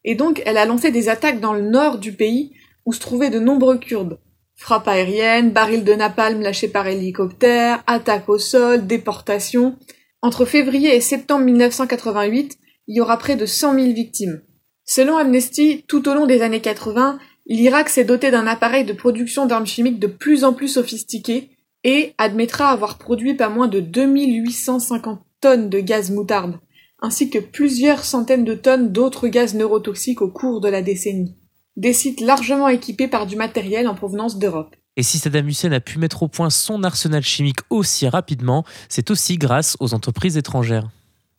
et 0.03 0.15
donc 0.15 0.41
elle 0.45 0.57
a 0.57 0.65
lancé 0.65 0.91
des 0.91 1.09
attaques 1.09 1.39
dans 1.39 1.53
le 1.53 1.61
nord 1.61 1.97
du 1.97 2.13
pays 2.13 2.53
où 2.85 2.93
se 2.93 2.99
trouvaient 2.99 3.29
de 3.29 3.39
nombreux 3.39 3.77
Kurdes. 3.77 4.19
Frappes 4.55 4.87
aériennes, 4.87 5.51
barils 5.51 5.83
de 5.83 5.93
napalm 5.93 6.41
lâchés 6.41 6.67
par 6.67 6.87
hélicoptère, 6.87 7.83
attaques 7.87 8.29
au 8.29 8.37
sol, 8.37 8.85
déportations. 8.85 9.75
Entre 10.21 10.45
février 10.45 10.95
et 10.95 11.01
septembre 11.01 11.45
1988, 11.45 12.57
il 12.87 12.97
y 12.97 13.01
aura 13.01 13.17
près 13.17 13.35
de 13.35 13.45
100 13.45 13.73
000 13.73 13.93
victimes. 13.93 14.41
Selon 14.85 15.17
Amnesty, 15.17 15.83
tout 15.87 16.07
au 16.09 16.13
long 16.13 16.27
des 16.27 16.41
années 16.41 16.61
80, 16.61 17.17
l'Irak 17.47 17.89
s'est 17.89 18.03
doté 18.03 18.29
d'un 18.29 18.45
appareil 18.45 18.85
de 18.85 18.93
production 18.93 19.45
d'armes 19.45 19.65
chimiques 19.65 19.99
de 19.99 20.07
plus 20.07 20.43
en 20.43 20.53
plus 20.53 20.67
sophistiqué 20.67 21.49
et 21.83 22.13
admettra 22.17 22.69
avoir 22.69 22.97
produit 22.97 23.33
pas 23.33 23.49
moins 23.49 23.67
de 23.67 23.79
2850 23.79 25.21
tonnes 25.39 25.69
de 25.69 25.79
gaz 25.79 26.11
moutarde, 26.11 26.59
ainsi 27.01 27.29
que 27.29 27.39
plusieurs 27.39 28.05
centaines 28.05 28.45
de 28.45 28.53
tonnes 28.53 28.91
d'autres 28.91 29.27
gaz 29.27 29.55
neurotoxiques 29.55 30.21
au 30.21 30.29
cours 30.29 30.61
de 30.61 30.69
la 30.69 30.81
décennie 30.81 31.35
des 31.77 31.93
sites 31.93 32.21
largement 32.21 32.67
équipés 32.67 33.07
par 33.07 33.25
du 33.25 33.35
matériel 33.35 33.87
en 33.87 33.95
provenance 33.95 34.37
d'Europe. 34.37 34.75
Et 34.97 35.03
si 35.03 35.17
Saddam 35.17 35.47
Hussein 35.47 35.71
a 35.71 35.79
pu 35.79 35.99
mettre 35.99 36.23
au 36.23 36.27
point 36.27 36.49
son 36.49 36.83
arsenal 36.83 37.23
chimique 37.23 37.59
aussi 37.69 38.07
rapidement, 38.07 38.65
c'est 38.89 39.09
aussi 39.09 39.37
grâce 39.37 39.77
aux 39.79 39.93
entreprises 39.93 40.37
étrangères. 40.37 40.89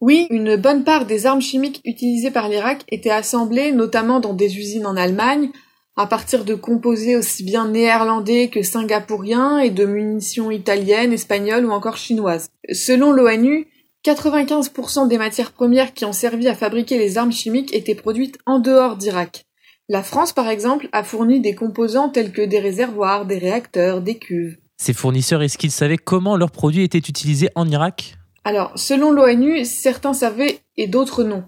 Oui, 0.00 0.26
une 0.30 0.56
bonne 0.56 0.84
part 0.84 1.06
des 1.06 1.26
armes 1.26 1.42
chimiques 1.42 1.80
utilisées 1.84 2.30
par 2.30 2.48
l'Irak 2.48 2.82
étaient 2.88 3.10
assemblées 3.10 3.72
notamment 3.72 4.20
dans 4.20 4.32
des 4.32 4.58
usines 4.58 4.86
en 4.86 4.96
Allemagne, 4.96 5.50
à 5.96 6.06
partir 6.06 6.44
de 6.44 6.54
composés 6.54 7.14
aussi 7.14 7.44
bien 7.44 7.68
néerlandais 7.68 8.48
que 8.48 8.62
singapouriens 8.62 9.58
et 9.58 9.70
de 9.70 9.84
munitions 9.84 10.50
italiennes, 10.50 11.12
espagnoles 11.12 11.66
ou 11.66 11.70
encore 11.70 11.98
chinoises. 11.98 12.48
Selon 12.72 13.12
l'ONU, 13.12 13.68
95% 14.04 15.06
des 15.06 15.18
matières 15.18 15.52
premières 15.52 15.94
qui 15.94 16.04
ont 16.04 16.12
servi 16.12 16.48
à 16.48 16.54
fabriquer 16.54 16.98
les 16.98 17.18
armes 17.18 17.32
chimiques 17.32 17.74
étaient 17.74 17.94
produites 17.94 18.38
en 18.46 18.58
dehors 18.58 18.96
d'Irak. 18.96 19.46
La 19.88 20.02
France, 20.02 20.32
par 20.32 20.48
exemple, 20.48 20.88
a 20.92 21.04
fourni 21.04 21.40
des 21.40 21.54
composants 21.54 22.08
tels 22.08 22.32
que 22.32 22.42
des 22.42 22.58
réservoirs, 22.58 23.26
des 23.26 23.38
réacteurs, 23.38 24.00
des 24.00 24.18
cuves. 24.18 24.56
Ces 24.76 24.92
fournisseurs, 24.92 25.42
est-ce 25.42 25.58
qu'ils 25.58 25.70
savaient 25.70 25.98
comment 25.98 26.36
leurs 26.36 26.50
produits 26.50 26.82
étaient 26.82 26.98
utilisés 26.98 27.50
en 27.54 27.68
Irak? 27.68 28.16
Alors, 28.44 28.72
selon 28.74 29.12
l'ONU, 29.12 29.64
certains 29.64 30.14
savaient 30.14 30.58
et 30.76 30.88
d'autres 30.88 31.22
non. 31.22 31.44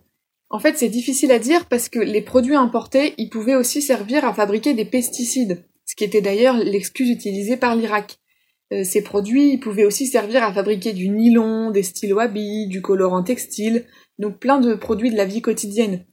En 0.50 0.61
fait, 0.61 0.78
c'est 0.78 0.88
difficile 0.88 1.32
à 1.32 1.40
dire 1.40 1.66
parce 1.66 1.88
que 1.88 1.99
les 1.99 2.23
produits 2.23 2.54
importés, 2.54 3.14
ils 3.18 3.30
pouvaient 3.30 3.56
aussi 3.56 3.82
servir 3.82 4.25
à 4.25 4.32
fabriquer 4.32 4.75
des 4.75 4.84
pesticides, 4.84 5.64
ce 5.84 5.96
qui 5.96 6.04
était 6.04 6.20
d'ailleurs 6.20 6.56
l'excuse 6.56 7.11
utilisée 7.11 7.56
par 7.56 7.75
l'Irak. 7.75 8.18
Euh, 8.75 8.85
ces 8.85 9.02
produits 9.02 9.59
pouvaient 9.59 9.85
aussi 9.85 10.07
servir 10.07 10.43
à 10.43 10.52
fabriquer 10.52 10.93
du 10.93 11.09
nylon, 11.09 11.71
des 11.71 11.83
stylos 11.83 12.19
à 12.19 12.28
billes, 12.28 12.69
du 12.69 12.83
colorant 12.83 13.23
textile, 13.23 13.85
donc 14.19 14.38
plein 14.38 14.59
de 14.59 14.75
produits 14.75 15.11
de 15.11 15.16
la 15.16 15.25
vie 15.25 15.43
quotidienne. 15.43 16.04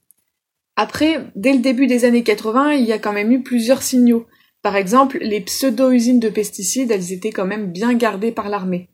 Après, 0.76 1.30
dès 1.36 1.52
le 1.52 1.58
début 1.58 1.86
des 1.86 2.04
années 2.04 2.22
80, 2.22 2.72
il 2.74 2.86
y 2.86 2.92
a 2.92 2.98
quand 2.98 3.12
même 3.12 3.32
eu 3.32 3.42
plusieurs 3.42 3.82
signaux. 3.82 4.26
Par 4.62 4.76
exemple, 4.76 5.18
les 5.20 5.40
pseudo-usines 5.40 6.20
de 6.20 6.28
pesticides, 6.28 6.90
elles 6.90 7.12
étaient 7.12 7.32
quand 7.32 7.46
même 7.46 7.72
bien 7.72 7.94
gardées 7.94 8.32
par 8.32 8.48
l'armée. 8.48 8.88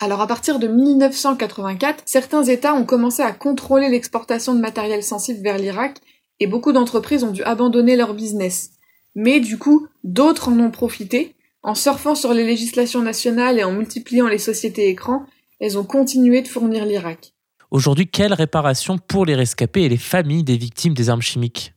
Alors 0.00 0.20
à 0.20 0.26
partir 0.26 0.58
de 0.58 0.66
1984, 0.66 2.02
certains 2.04 2.42
États 2.42 2.74
ont 2.74 2.84
commencé 2.84 3.22
à 3.22 3.32
contrôler 3.32 3.88
l'exportation 3.88 4.54
de 4.54 4.60
matériel 4.60 5.02
sensible 5.02 5.40
vers 5.40 5.56
l'Irak 5.56 6.00
et 6.40 6.46
beaucoup 6.46 6.72
d'entreprises 6.72 7.22
ont 7.22 7.30
dû 7.30 7.42
abandonner 7.44 7.96
leur 7.96 8.12
business. 8.12 8.72
Mais 9.14 9.38
du 9.38 9.56
coup, 9.56 9.86
d'autres 10.02 10.48
en 10.48 10.58
ont 10.58 10.72
profité. 10.72 11.33
En 11.66 11.74
surfant 11.74 12.14
sur 12.14 12.34
les 12.34 12.44
législations 12.44 13.00
nationales 13.00 13.58
et 13.58 13.64
en 13.64 13.72
multipliant 13.72 14.28
les 14.28 14.36
sociétés 14.36 14.90
écrans, 14.90 15.24
elles 15.60 15.78
ont 15.78 15.84
continué 15.84 16.42
de 16.42 16.48
fournir 16.48 16.84
l'Irak. 16.84 17.32
Aujourd'hui, 17.70 18.06
quelle 18.06 18.34
réparation 18.34 18.98
pour 18.98 19.24
les 19.24 19.34
rescapés 19.34 19.84
et 19.84 19.88
les 19.88 19.96
familles 19.96 20.44
des 20.44 20.58
victimes 20.58 20.92
des 20.92 21.08
armes 21.08 21.22
chimiques? 21.22 21.72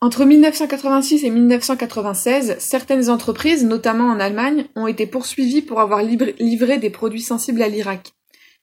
Entre 0.00 0.24
1986 0.24 1.22
et 1.22 1.28
1996, 1.28 2.56
certaines 2.58 3.10
entreprises, 3.10 3.62
notamment 3.62 4.06
en 4.06 4.20
Allemagne, 4.20 4.68
ont 4.74 4.86
été 4.86 5.06
poursuivies 5.06 5.60
pour 5.60 5.80
avoir 5.80 6.02
livré 6.02 6.78
des 6.78 6.90
produits 6.90 7.20
sensibles 7.20 7.60
à 7.60 7.68
l'Irak. 7.68 8.14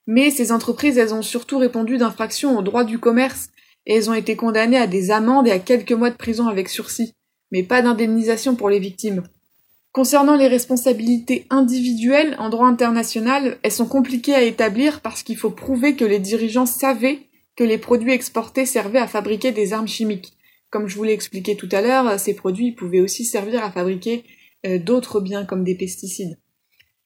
Mais 0.08 0.32
ces 0.32 0.52
entreprises, 0.52 0.98
elles 0.98 1.14
ont 1.14 1.22
surtout 1.22 1.60
répondu 1.60 1.98
d'infractions 2.00 2.58
au 2.58 2.64
droit 2.64 2.84
du 2.84 2.98
commerce 2.98 3.50
et 3.86 3.94
elles 3.96 4.10
ont 4.10 4.16
été 4.16 4.36
condamnées 4.36 4.78
à 4.78 4.88
des 4.88 5.12
amendes 5.12 5.48
et 5.48 5.52
à 5.52 5.60
quelques 5.60 5.92
mois 5.92 6.10
de 6.10 6.18
prison 6.18 6.48
avec 6.48 6.68
sursis, 6.68 7.14
mais 7.52 7.62
pas 7.62 7.84
d'indemnisation 7.84 8.56
pour 8.56 8.72
les 8.72 8.80
victimes. 8.80 9.22
Concernant 9.94 10.36
les 10.36 10.48
responsabilités 10.48 11.46
individuelles 11.52 12.36
en 12.40 12.50
droit 12.50 12.66
international, 12.66 13.60
elles 13.62 13.72
sont 13.72 13.86
compliquées 13.86 14.34
à 14.34 14.42
établir 14.42 15.02
parce 15.02 15.22
qu'il 15.22 15.38
faut 15.38 15.52
prouver 15.52 15.96
que 15.96 16.04
les 16.04 16.18
dirigeants 16.18 16.66
savaient 16.66 17.20
que 17.56 17.64
les 17.64 17.78
produits 17.78 18.12
exportés 18.12 18.66
servaient 18.66 18.98
à 18.98 19.08
fabriquer 19.08 19.52
des 19.52 19.72
armes 19.72 19.88
chimiques. 19.88 20.34
Comme 20.72 20.88
je 20.88 20.96
vous 20.96 21.04
l'ai 21.04 21.14
expliqué 21.14 21.56
tout 21.56 21.70
à 21.72 21.82
l'heure, 21.82 22.20
ces 22.20 22.34
produits 22.34 22.72
pouvaient 22.72 23.02
aussi 23.02 23.24
servir 23.24 23.64
à 23.64 23.70
fabriquer 23.70 24.24
euh, 24.66 24.80
d'autres 24.80 25.22
biens 25.22 25.46
comme 25.46 25.64
des 25.64 25.76
pesticides. 25.76 26.40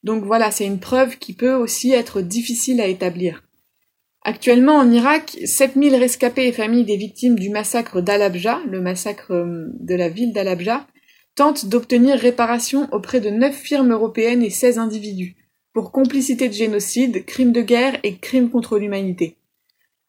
Donc 0.03 0.24
voilà, 0.24 0.50
c'est 0.51 0.65
une 0.65 0.79
preuve 0.79 1.17
qui 1.17 1.34
peut 1.34 1.56
aussi 1.56 1.91
être 1.91 2.22
difficile 2.22 2.79
à 2.79 2.88
établir. 2.88 3.44
Actuellement 4.24 4.77
en 4.77 4.89
Irak, 4.89 5.38
7000 5.44 5.94
rescapés 5.96 6.48
et 6.48 6.53
familles 6.53 6.86
des 6.86 6.96
victimes 6.96 7.38
du 7.38 7.50
massacre 7.50 8.00
d'Al-Abja, 8.00 8.62
le 8.70 8.79
massacre 8.79 9.34
euh, 9.34 9.65
de 9.77 9.96
la 9.96 10.08
ville 10.08 10.32
d'Al-Abja, 10.32 10.88
tentent 11.38 11.67
d'obtenir 11.67 12.17
réparation 12.17 12.89
auprès 12.91 13.22
de 13.22 13.29
9 13.29 13.56
firmes 13.56 13.91
européennes 13.91 14.41
et 14.41 14.50
16 14.50 14.79
individus 14.79 15.36
pour 15.72 15.91
complicité 15.91 16.50
de 16.50 16.53
génocide, 16.53 17.24
crimes 17.25 17.51
de 17.51 17.62
guerre 17.62 18.00
et 18.01 18.17
crimes 18.17 18.50
contre 18.50 18.79
l'humanité. 18.79 19.38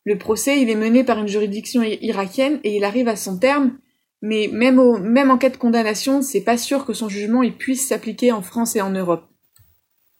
Le 0.04 0.16
procès, 0.16 0.62
il 0.62 0.70
est 0.70 0.74
mené 0.74 1.04
par 1.04 1.18
une 1.18 1.28
juridiction 1.28 1.82
irakienne 1.82 2.60
et 2.64 2.76
il 2.76 2.84
arrive 2.84 3.08
à 3.08 3.16
son 3.16 3.38
terme, 3.38 3.76
mais 4.22 4.48
même 4.50 4.80
en 5.30 5.36
cas 5.36 5.50
de 5.50 5.58
condamnation, 5.58 6.22
c'est 6.22 6.40
pas 6.40 6.56
sûr 6.56 6.86
que 6.86 6.94
son 6.94 7.10
jugement 7.10 7.42
il 7.42 7.54
puisse 7.54 7.86
s'appliquer 7.86 8.32
en 8.32 8.40
France 8.40 8.74
et 8.74 8.80
en 8.80 8.90
Europe. 8.90 9.28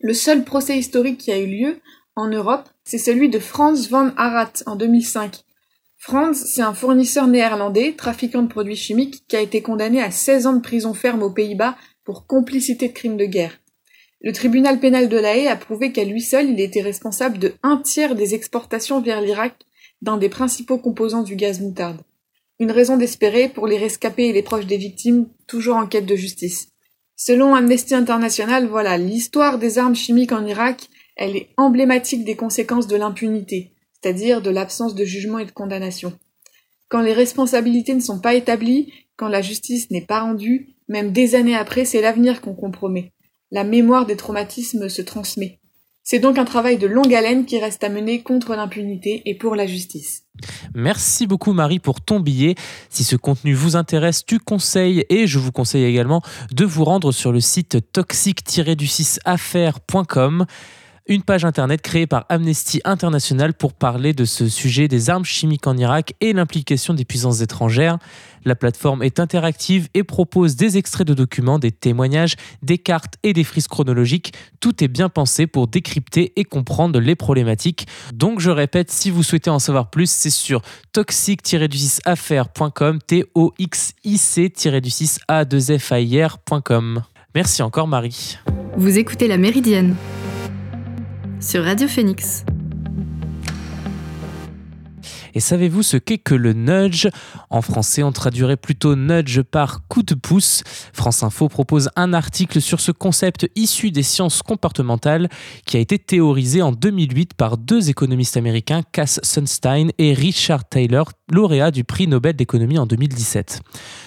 Le 0.01 0.13
seul 0.13 0.45
procès 0.45 0.79
historique 0.79 1.19
qui 1.19 1.33
a 1.33 1.39
eu 1.39 1.47
lieu 1.47 1.81
en 2.17 2.29
Europe, 2.29 2.69
c'est 2.85 2.99
celui 2.99 3.31
de 3.31 3.39
Franz 3.39 3.89
van 3.89 4.11
Arat 4.19 4.53
en 4.67 4.77
2005. 4.77 5.43
Franz, 6.01 6.47
c'est 6.47 6.63
un 6.63 6.75
fournisseur 6.75 7.27
néerlandais, 7.27 7.93
trafiquant 7.93 8.43
de 8.43 8.49
produits 8.49 8.77
chimiques, 8.77 9.25
qui 9.27 9.37
a 9.37 9.41
été 9.41 9.63
condamné 9.63 10.01
à 10.01 10.13
16 10.13 10.47
ans 10.47 10.53
de 10.55 10.61
prison 10.61 10.95
ferme 10.95 11.25
aux 11.25 11.33
Pays-Bas 11.33 11.77
pour 12.05 12.27
complicité 12.27 12.89
de 12.89 12.93
crimes 12.93 13.17
de 13.17 13.27
guerre. 13.27 13.59
Le 14.21 14.33
tribunal 14.33 14.79
pénal 14.79 15.09
de 15.09 15.17
La 15.17 15.37
Haye 15.37 15.49
a 15.49 15.57
prouvé 15.57 15.93
qu'à 15.93 16.05
lui 16.05 16.23
seul, 16.23 16.51
il 16.51 16.61
était 16.61 16.83
responsable 16.83 17.39
de 17.39 17.53
un 17.63 17.79
tiers 17.79 18.15
des 18.15 18.35
exportations 18.35 19.01
vers 19.01 19.21
l'Irak 19.21 19.55
d'un 20.01 20.17
des 20.17 20.29
principaux 20.29 20.79
composants 20.79 21.25
du 21.25 21.35
gaz 21.35 21.61
moutarde. 21.61 22.01
Une 22.61 22.71
raison 22.71 22.97
d'espérer 22.97 23.49
pour 23.49 23.67
les 23.67 23.79
rescapés 23.79 24.29
et 24.29 24.33
les 24.33 24.43
proches 24.43 24.67
des 24.67 24.77
victimes, 24.77 25.29
toujours 25.47 25.77
en 25.77 25.87
quête 25.87 26.07
de 26.07 26.17
justice. 26.17 26.69
Selon 27.17 27.55
Amnesty 27.55 27.95
International, 27.95 28.67
voilà, 28.67 28.99
l'histoire 28.99 29.59
des 29.59 29.79
armes 29.79 29.97
chimiques 29.97 30.33
en 30.33 30.47
Irak, 30.47 30.89
elle 31.17 31.37
est 31.37 31.49
emblématique 31.57 32.25
des 32.25 32.37
conséquences 32.37 32.87
de 32.87 32.97
l'impunité, 32.97 33.73
c'est-à-dire 34.03 34.43
de 34.43 34.51
l'absence 34.51 34.95
de 34.95 35.05
jugement 35.05 35.39
et 35.39 35.47
de 35.47 35.51
condamnation. 35.51 36.13
Quand 36.89 37.01
les 37.01 37.13
responsabilités 37.13 37.95
ne 37.95 38.01
sont 38.01 38.21
pas 38.21 38.35
établies, 38.35 38.93
quand 39.17 39.29
la 39.29 39.43
justice 39.43 39.91
n'est 39.91 40.07
pas 40.07 40.21
rendue, 40.21 40.75
même 40.89 41.13
des 41.13 41.35
années 41.35 41.57
après, 41.57 41.85
c'est 41.85 42.01
l'avenir 42.01 42.41
qu'on 42.41 42.55
compromet. 42.55 43.13
La 43.51 43.65
mémoire 43.65 44.07
des 44.07 44.17
traumatismes 44.17 44.89
se 44.89 45.03
transmet. 45.03 45.59
C'est 46.11 46.21
donc 46.21 46.39
un 46.39 46.47
travail 46.47 46.79
de 46.79 46.87
longue 46.87 47.15
haleine 47.15 47.45
qui 47.45 47.59
reste 47.59 47.85
à 47.85 47.91
mener 47.91 48.23
contre 48.23 48.55
l'impunité 48.55 49.21
et 49.27 49.35
pour 49.35 49.55
la 49.55 49.67
justice. 49.67 50.23
Merci 50.75 51.27
beaucoup 51.27 51.53
Marie 51.53 51.81
pour 51.81 52.01
ton 52.01 52.21
billet. 52.21 52.55
Si 52.89 53.05
ce 53.05 53.15
contenu 53.15 53.53
vous 53.53 53.77
intéresse, 53.77 54.25
tu 54.25 54.39
conseilles 54.39 55.05
et 55.11 55.27
je 55.27 55.39
vous 55.39 55.53
conseille 55.53 55.85
également 55.85 56.23
de 56.51 56.65
vous 56.65 56.85
rendre 56.85 57.13
sur 57.13 57.31
le 57.31 57.41
site 57.41 57.93
toxique-du6affaires.com 57.93 60.47
une 61.09 61.23
page 61.23 61.45
internet 61.45 61.81
créée 61.81 62.07
par 62.07 62.27
Amnesty 62.29 62.83
International 62.85 63.55
pour 63.55 63.73
parler 63.73 64.13
de 64.13 64.27
ce 64.27 64.49
sujet 64.49 64.89
des 64.89 65.09
armes 65.11 65.25
chimiques 65.25 65.67
en 65.67 65.77
Irak 65.77 66.15
et 66.21 66.35
l'implication 66.35 66.95
des 66.95 67.05
puissances 67.05 67.41
étrangères. 67.41 67.99
La 68.45 68.55
plateforme 68.55 69.03
est 69.03 69.19
interactive 69.19 69.89
et 69.95 70.05
propose 70.05 70.55
des 70.57 70.77
extraits 70.77 71.07
de 71.07 71.15
documents, 71.15 71.59
des 71.59 71.73
témoignages, 71.73 72.37
des 72.63 72.77
cartes 72.79 73.15
et 73.23 73.33
des 73.33 73.45
frises 73.45 73.69
chronologiques. 73.69 74.35
Tout 74.61 74.85
est 74.85 74.89
bien 74.89 75.09
pensé 75.09 75.47
pour 75.47 75.67
décrypter 75.67 76.35
et 76.37 76.45
comprendre 76.45 77.01
les 77.01 77.17
problématiques. 77.17 77.87
Donc 78.13 78.41
je 78.41 78.51
répète, 78.51 78.91
si 78.91 79.11
vous 79.11 79.23
souhaitez 79.23 79.49
en 79.51 79.59
savoir 79.59 79.89
plus, 79.91 80.11
c'est 80.11 80.31
sur 80.31 80.63
toxic-du6affaires.com, 80.93 82.99
T-O-X-I-C-du-6 83.07 85.19
Merci 87.35 87.63
encore 87.63 87.89
Marie. 87.89 88.39
Vous 88.77 88.99
écoutez 88.99 89.29
La 89.29 89.39
Méridienne 89.39 89.97
sur 91.41 91.65
Radio 91.65 91.89
Phoenix. 91.89 92.45
Et 95.35 95.41
savez-vous 95.41 95.83
ce 95.83 95.97
qu'est 95.97 96.19
que 96.19 96.35
le 96.35 96.53
nudge? 96.53 97.09
En 97.51 97.63
français, 97.63 98.03
on 98.03 98.13
traduirait 98.13 98.57
plutôt 98.57 98.97
nudge 98.97 99.43
par 99.43 99.87
coup 99.89 100.03
de 100.03 100.15
pouce. 100.15 100.63
France 100.93 101.23
Info 101.23 101.49
propose 101.49 101.91
un 101.97 102.13
article 102.13 102.61
sur 102.61 102.81
ce 102.81 102.93
concept 102.93 103.49
issu 103.57 103.91
des 103.91 104.03
sciences 104.03 104.43
comportementales 104.43 105.29
qui 105.67 105.77
a 105.77 105.81
été 105.81 105.99
théorisé 105.99 106.63
en 106.63 106.73
2008 106.73 107.35
par 107.35 107.57
deux 107.59 107.91
économistes 107.91 108.37
américains, 108.37 108.83
Cass 108.93 109.21
Sunstein 109.23 109.91
et 109.99 110.15
Richard 110.15 110.69
Taylor, 110.69 111.11
lauréats 111.31 111.71
du 111.71 111.85
prix 111.85 112.07
Nobel 112.07 112.35
d'économie 112.35 112.79
en 112.79 112.87
2017. 112.87 113.61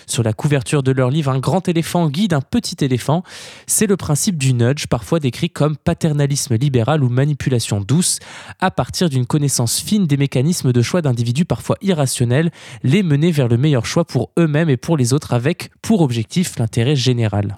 Sur 0.07 0.23
la 0.23 0.34
couverture 0.34 0.84
de 0.84 0.91
leur 0.91 1.10
livre 1.10 1.31
Un 1.31 1.39
grand 1.39 1.67
éléphant 1.69 2.10
guide 2.10 2.34
un 2.34 2.41
petit 2.41 2.84
éléphant, 2.84 3.23
c'est 3.67 3.88
le 3.88 3.97
principe 3.97 4.38
du 4.38 4.53
nudge, 4.53 4.88
parfois 4.88 5.19
décrit 5.19 5.49
comme 5.49 5.77
paternalisme 5.77 6.55
libéral 6.55 7.03
ou 7.03 7.10
manipulation 7.10 7.79
douce, 7.81 8.19
à 8.60 8.71
partir 8.71 9.10
d'une 9.10 9.25
connaissance 9.25 9.79
fine 9.79 10.07
des 10.07 10.17
mécanismes 10.17 10.71
de 10.71 10.81
choix 10.81 11.01
d'individus 11.12 11.45
parfois 11.45 11.78
irrationnels, 11.82 12.52
les 12.84 13.04
mener 13.04 13.32
vers 13.32 13.47
le 13.47 13.58
meilleur 13.58 13.86
choix 13.86 14.06
pour 14.06 14.32
eux-mêmes 14.39 14.69
et 14.69 14.78
pour 14.78 14.97
les 14.97 15.13
autres 15.13 15.34
avec, 15.34 15.71
pour 15.82 16.02
objectif, 16.02 16.58
l'intérêt 16.58 16.95
général. 16.95 17.58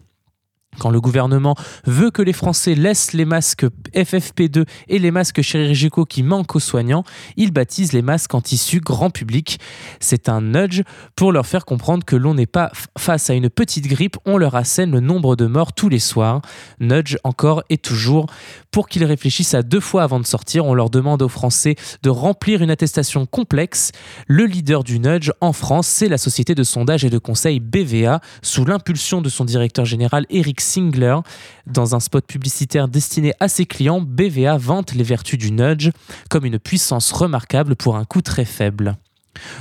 Quand 0.79 0.89
le 0.89 1.01
gouvernement 1.01 1.55
veut 1.85 2.11
que 2.11 2.21
les 2.21 2.33
Français 2.33 2.75
laissent 2.75 3.13
les 3.13 3.25
masques 3.25 3.65
FFP2 3.93 4.65
et 4.89 4.99
les 4.99 5.11
masques 5.11 5.41
chirurgicaux 5.41 6.05
qui 6.05 6.23
manquent 6.23 6.55
aux 6.55 6.59
soignants, 6.59 7.03
il 7.37 7.51
baptise 7.51 7.93
les 7.93 8.01
masques 8.01 8.33
en 8.33 8.41
tissu 8.41 8.79
grand 8.79 9.09
public. 9.09 9.59
C'est 9.99 10.29
un 10.29 10.41
nudge 10.41 10.81
pour 11.15 11.31
leur 11.31 11.45
faire 11.45 11.65
comprendre 11.65 12.03
que 12.05 12.15
l'on 12.15 12.33
n'est 12.33 12.45
pas 12.45 12.71
face 12.97 13.29
à 13.29 13.33
une 13.33 13.49
petite 13.49 13.87
grippe, 13.87 14.17
on 14.25 14.37
leur 14.37 14.55
assène 14.55 14.91
le 14.91 14.99
nombre 14.99 15.35
de 15.35 15.45
morts 15.45 15.73
tous 15.73 15.89
les 15.89 15.99
soirs. 15.99 16.41
Nudge 16.79 17.17
encore 17.23 17.63
et 17.69 17.77
toujours. 17.77 18.27
Pour 18.71 18.87
qu'ils 18.87 19.05
réfléchissent 19.05 19.53
à 19.53 19.61
deux 19.61 19.79
fois 19.79 20.03
avant 20.03 20.19
de 20.19 20.25
sortir, 20.25 20.65
on 20.65 20.73
leur 20.73 20.89
demande 20.89 21.21
aux 21.21 21.29
Français 21.29 21.75
de 22.01 22.09
remplir 22.09 22.61
une 22.61 22.71
attestation 22.71 23.25
complexe. 23.25 23.91
Le 24.27 24.45
leader 24.45 24.83
du 24.83 24.99
nudge 24.99 25.31
en 25.41 25.53
France, 25.53 25.87
c'est 25.87 26.09
la 26.09 26.17
société 26.17 26.55
de 26.55 26.63
sondage 26.63 27.05
et 27.05 27.09
de 27.09 27.17
conseil 27.17 27.59
BVA, 27.59 28.19
sous 28.41 28.65
l'impulsion 28.65 29.21
de 29.21 29.29
son 29.29 29.45
directeur 29.45 29.85
général 29.85 30.25
Eric 30.29 30.61
Singler. 30.63 31.17
Dans 31.67 31.95
un 31.95 31.99
spot 31.99 32.25
publicitaire 32.25 32.87
destiné 32.87 33.33
à 33.39 33.47
ses 33.47 33.65
clients, 33.65 34.01
BVA 34.01 34.57
vante 34.57 34.93
les 34.93 35.03
vertus 35.03 35.37
du 35.37 35.51
nudge 35.51 35.91
comme 36.29 36.45
une 36.45 36.59
puissance 36.59 37.11
remarquable 37.11 37.75
pour 37.75 37.95
un 37.95 38.05
coût 38.05 38.21
très 38.21 38.45
faible. 38.45 38.97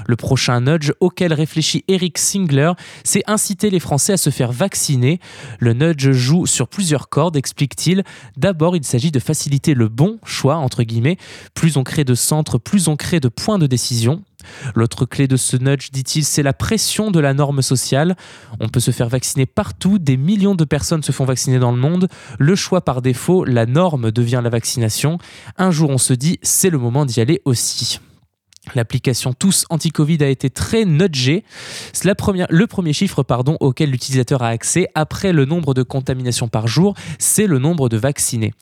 Le 0.06 0.16
prochain 0.16 0.61
nudge 0.61 0.92
auquel 1.00 1.32
réfléchit 1.32 1.85
Eric 1.88 2.18
Singler, 2.18 2.72
c'est 3.04 3.22
inciter 3.26 3.70
les 3.70 3.80
Français 3.80 4.14
à 4.14 4.16
se 4.16 4.30
faire 4.30 4.52
vacciner. 4.52 5.20
Le 5.58 5.72
nudge 5.72 6.11
joue 6.12 6.46
sur 6.46 6.68
plusieurs 6.68 7.08
cordes, 7.08 7.37
explique-t-il. 7.37 8.04
D'abord, 8.37 8.76
il 8.76 8.85
s'agit 8.85 9.11
de 9.11 9.18
faciliter 9.18 9.74
le 9.74 9.88
bon 9.88 10.18
choix, 10.24 10.56
entre 10.56 10.82
guillemets. 10.82 11.16
Plus 11.54 11.76
on 11.76 11.85
crée 11.85 12.04
de 12.04 12.14
centres, 12.14 12.58
plus 12.58 12.88
on 12.88 12.96
crée 12.96 13.20
de 13.20 13.28
points 13.28 13.58
de 13.58 13.66
décision. 13.66 14.22
L'autre 14.74 15.06
clé 15.06 15.28
de 15.28 15.37
ce 15.37 15.56
nudge, 15.56 15.90
dit-il, 15.92 16.24
c'est 16.24 16.42
la 16.42 16.52
pression 16.52 17.11
de 17.11 17.20
la 17.20 17.35
norme 17.35 17.62
sociale. 17.62 18.16
On 18.61 18.68
peut 18.68 18.80
se 18.80 18.90
faire 18.90 19.08
vacciner 19.08 19.46
partout, 19.46 19.98
des 19.98 20.16
millions 20.16 20.54
de 20.54 20.64
personnes 20.64 21.02
se 21.02 21.12
font 21.12 21.24
vacciner 21.24 21.58
dans 21.58 21.72
le 21.72 21.78
monde. 21.78 22.08
Le 22.38 22.54
choix 22.56 22.80
par 22.80 23.02
défaut, 23.02 23.44
la 23.44 23.66
norme 23.66 24.11
devient 24.11 24.40
la 24.42 24.50
vaccination. 24.50 25.18
Un 25.58 25.70
jour, 25.70 25.90
on 25.90 25.98
se 25.98 26.12
dit, 26.12 26.38
c'est 26.42 26.70
le 26.70 26.78
moment 26.78 27.06
d'y 27.06 27.20
aller 27.20 27.40
aussi. 27.44 28.00
L'application 28.75 29.33
Tous 29.33 29.66
Anti-Covid 29.70 30.22
a 30.22 30.29
été 30.29 30.48
très 30.48 30.85
nudgée. 30.85 31.44
Première, 32.16 32.46
le 32.48 32.66
premier 32.66 32.92
chiffre 32.92 33.25
auquel 33.61 33.90
l'utilisateur 33.90 34.42
a 34.42 34.48
accès 34.48 34.88
après 34.94 35.33
le 35.33 35.44
nombre 35.44 35.75
de 35.75 35.83
contaminations 35.83 36.48
par 36.48 36.68
jour, 36.68 36.94
c'est 37.18 37.46
le 37.46 37.59
nombre 37.59 37.88
de 37.88 37.96
vaccinés. 37.96 38.55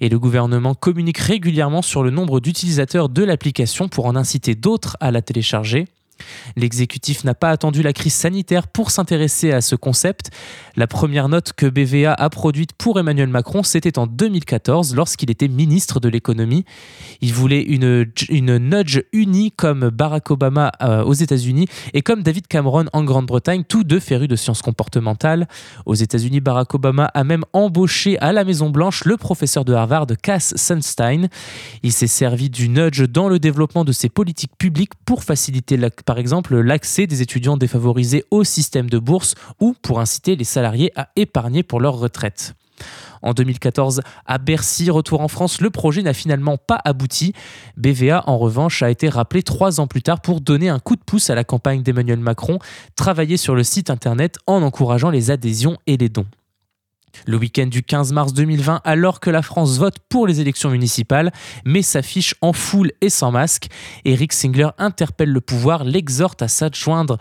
Et 0.00 0.08
le 0.08 0.18
gouvernement 0.18 0.74
communique 0.74 1.18
régulièrement 1.18 1.82
sur 1.82 2.02
le 2.02 2.10
nombre 2.10 2.40
d'utilisateurs 2.40 3.08
de 3.08 3.24
l'application 3.24 3.88
pour 3.88 4.06
en 4.06 4.14
inciter 4.14 4.54
d'autres 4.54 4.96
à 5.00 5.10
la 5.10 5.22
télécharger. 5.22 5.86
L'exécutif 6.56 7.24
n'a 7.24 7.34
pas 7.34 7.50
attendu 7.50 7.82
la 7.82 7.92
crise 7.92 8.14
sanitaire 8.14 8.68
pour 8.68 8.90
s'intéresser 8.90 9.52
à 9.52 9.60
ce 9.60 9.76
concept. 9.76 10.30
La 10.76 10.86
première 10.86 11.28
note 11.28 11.52
que 11.52 11.66
BVA 11.66 12.14
a 12.14 12.30
produite 12.30 12.72
pour 12.72 12.98
Emmanuel 12.98 13.28
Macron, 13.28 13.62
c'était 13.62 13.98
en 13.98 14.06
2014 14.06 14.94
lorsqu'il 14.94 15.30
était 15.30 15.48
ministre 15.48 16.00
de 16.00 16.08
l'économie. 16.08 16.64
Il 17.20 17.32
voulait 17.32 17.62
une, 17.62 18.10
une 18.28 18.58
nudge 18.58 19.02
unie 19.12 19.52
comme 19.52 19.88
Barack 19.90 20.30
Obama 20.30 20.72
euh, 20.82 21.02
aux 21.02 21.14
États-Unis 21.14 21.66
et 21.94 22.02
comme 22.02 22.22
David 22.22 22.46
Cameron 22.46 22.86
en 22.92 23.04
Grande-Bretagne, 23.04 23.64
tous 23.68 23.84
deux 23.84 24.00
férus 24.00 24.28
de 24.28 24.36
sciences 24.36 24.62
comportementales. 24.62 25.48
Aux 25.86 25.94
États-Unis, 25.94 26.40
Barack 26.40 26.74
Obama 26.74 27.10
a 27.14 27.24
même 27.24 27.44
embauché 27.52 28.18
à 28.20 28.32
la 28.32 28.44
Maison-Blanche 28.44 29.04
le 29.04 29.16
professeur 29.16 29.64
de 29.64 29.74
Harvard, 29.74 30.06
Cass 30.22 30.54
Sunstein. 30.56 31.28
Il 31.82 31.92
s'est 31.92 32.06
servi 32.06 32.50
du 32.50 32.68
nudge 32.68 33.02
dans 33.02 33.28
le 33.28 33.38
développement 33.38 33.84
de 33.84 33.92
ses 33.92 34.08
politiques 34.08 34.56
publiques 34.58 34.92
pour 35.04 35.24
faciliter 35.24 35.76
la 35.76 35.90
par 36.08 36.16
exemple 36.16 36.58
l'accès 36.58 37.06
des 37.06 37.20
étudiants 37.20 37.58
défavorisés 37.58 38.24
au 38.30 38.42
système 38.42 38.88
de 38.88 38.98
bourse 38.98 39.34
ou 39.60 39.74
pour 39.82 40.00
inciter 40.00 40.36
les 40.36 40.44
salariés 40.44 40.90
à 40.96 41.10
épargner 41.16 41.62
pour 41.62 41.80
leur 41.80 41.98
retraite. 41.98 42.54
En 43.20 43.34
2014, 43.34 44.00
à 44.24 44.38
Bercy, 44.38 44.88
retour 44.88 45.20
en 45.20 45.28
France, 45.28 45.60
le 45.60 45.68
projet 45.68 46.00
n'a 46.00 46.14
finalement 46.14 46.56
pas 46.56 46.78
abouti. 46.82 47.34
BVA, 47.76 48.24
en 48.26 48.38
revanche, 48.38 48.82
a 48.82 48.88
été 48.88 49.10
rappelé 49.10 49.42
trois 49.42 49.80
ans 49.80 49.86
plus 49.86 50.00
tard 50.00 50.22
pour 50.22 50.40
donner 50.40 50.70
un 50.70 50.78
coup 50.78 50.96
de 50.96 51.02
pouce 51.04 51.28
à 51.28 51.34
la 51.34 51.44
campagne 51.44 51.82
d'Emmanuel 51.82 52.20
Macron, 52.20 52.58
travailler 52.96 53.36
sur 53.36 53.54
le 53.54 53.62
site 53.62 53.90
internet 53.90 54.36
en 54.46 54.62
encourageant 54.62 55.10
les 55.10 55.30
adhésions 55.30 55.76
et 55.86 55.98
les 55.98 56.08
dons. 56.08 56.26
Le 57.26 57.36
week-end 57.36 57.66
du 57.66 57.82
15 57.82 58.12
mars 58.12 58.32
2020, 58.32 58.80
alors 58.84 59.20
que 59.20 59.30
la 59.30 59.42
France 59.42 59.78
vote 59.78 59.96
pour 60.08 60.26
les 60.26 60.40
élections 60.40 60.70
municipales, 60.70 61.32
mais 61.64 61.82
s'affiche 61.82 62.34
en 62.40 62.52
foule 62.52 62.92
et 63.00 63.10
sans 63.10 63.30
masque, 63.30 63.68
Eric 64.04 64.32
Singler 64.32 64.68
interpelle 64.78 65.30
le 65.30 65.40
pouvoir, 65.40 65.84
l'exhorte 65.84 66.42
à 66.42 66.48
s'adjoindre, 66.48 67.18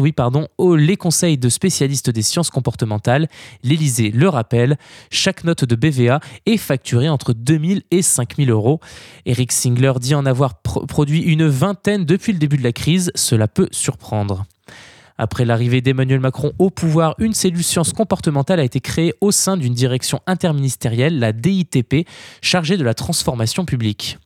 oui, 0.00 0.12
pardon, 0.12 0.48
aux 0.58 0.76
les 0.76 0.96
conseils 0.96 1.38
de 1.38 1.48
spécialistes 1.48 2.10
des 2.10 2.22
sciences 2.22 2.50
comportementales. 2.50 3.28
L'Élysée 3.62 4.10
le 4.10 4.28
rappelle, 4.28 4.76
chaque 5.10 5.44
note 5.44 5.64
de 5.64 5.76
BVA 5.76 6.20
est 6.46 6.56
facturée 6.56 7.08
entre 7.08 7.32
2000 7.32 7.82
et 7.90 8.02
5000 8.02 8.50
euros. 8.50 8.80
Eric 9.26 9.52
Singler 9.52 9.92
dit 10.00 10.14
en 10.14 10.26
avoir 10.26 10.60
produit 10.62 11.22
une 11.22 11.46
vingtaine 11.46 12.04
depuis 12.04 12.32
le 12.32 12.38
début 12.38 12.56
de 12.56 12.64
la 12.64 12.72
crise, 12.72 13.10
cela 13.14 13.48
peut 13.48 13.68
surprendre. 13.70 14.44
Après 15.16 15.44
l'arrivée 15.44 15.80
d'Emmanuel 15.80 16.18
Macron 16.18 16.52
au 16.58 16.70
pouvoir, 16.70 17.14
une 17.18 17.34
cellule 17.34 17.62
sciences 17.62 17.92
comportementales 17.92 18.58
a 18.58 18.64
été 18.64 18.80
créée 18.80 19.14
au 19.20 19.30
sein 19.30 19.56
d'une 19.56 19.74
direction 19.74 20.20
interministérielle, 20.26 21.20
la 21.20 21.32
DITP, 21.32 22.06
chargée 22.42 22.76
de 22.76 22.84
la 22.84 22.94
transformation 22.94 23.64
publique. 23.64 24.18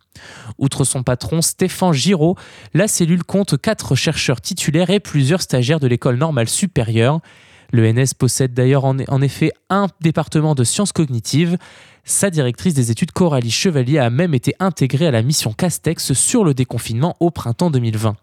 Outre 0.57 0.85
son 0.85 1.03
patron 1.03 1.43
Stéphane 1.43 1.93
Giraud, 1.93 2.37
la 2.73 2.89
cellule 2.89 3.23
compte 3.23 3.61
quatre 3.61 3.95
chercheurs 3.95 4.41
titulaires 4.41 4.91
et 4.91 4.99
plusieurs 4.99 5.43
stagiaires 5.43 5.79
de 5.79 5.87
l'école 5.87 6.17
normale 6.17 6.49
supérieure. 6.49 7.21
L'ENS 7.71 8.15
possède 8.19 8.55
d'ailleurs 8.55 8.87
en 8.87 9.21
effet 9.21 9.53
un 9.69 9.89
département 10.01 10.55
de 10.55 10.65
sciences 10.65 10.93
cognitives. 10.93 11.59
Sa 12.05 12.31
directrice 12.31 12.73
des 12.73 12.91
études 12.91 13.13
Coralie 13.13 13.51
Chevalier 13.51 13.99
a 13.99 14.09
même 14.09 14.33
été 14.33 14.55
intégrée 14.59 15.07
à 15.07 15.11
la 15.11 15.21
mission 15.21 15.53
Castex 15.53 16.15
sur 16.15 16.45
le 16.45 16.55
déconfinement 16.55 17.15
au 17.21 17.31
printemps 17.31 17.71
2020. 17.71 18.17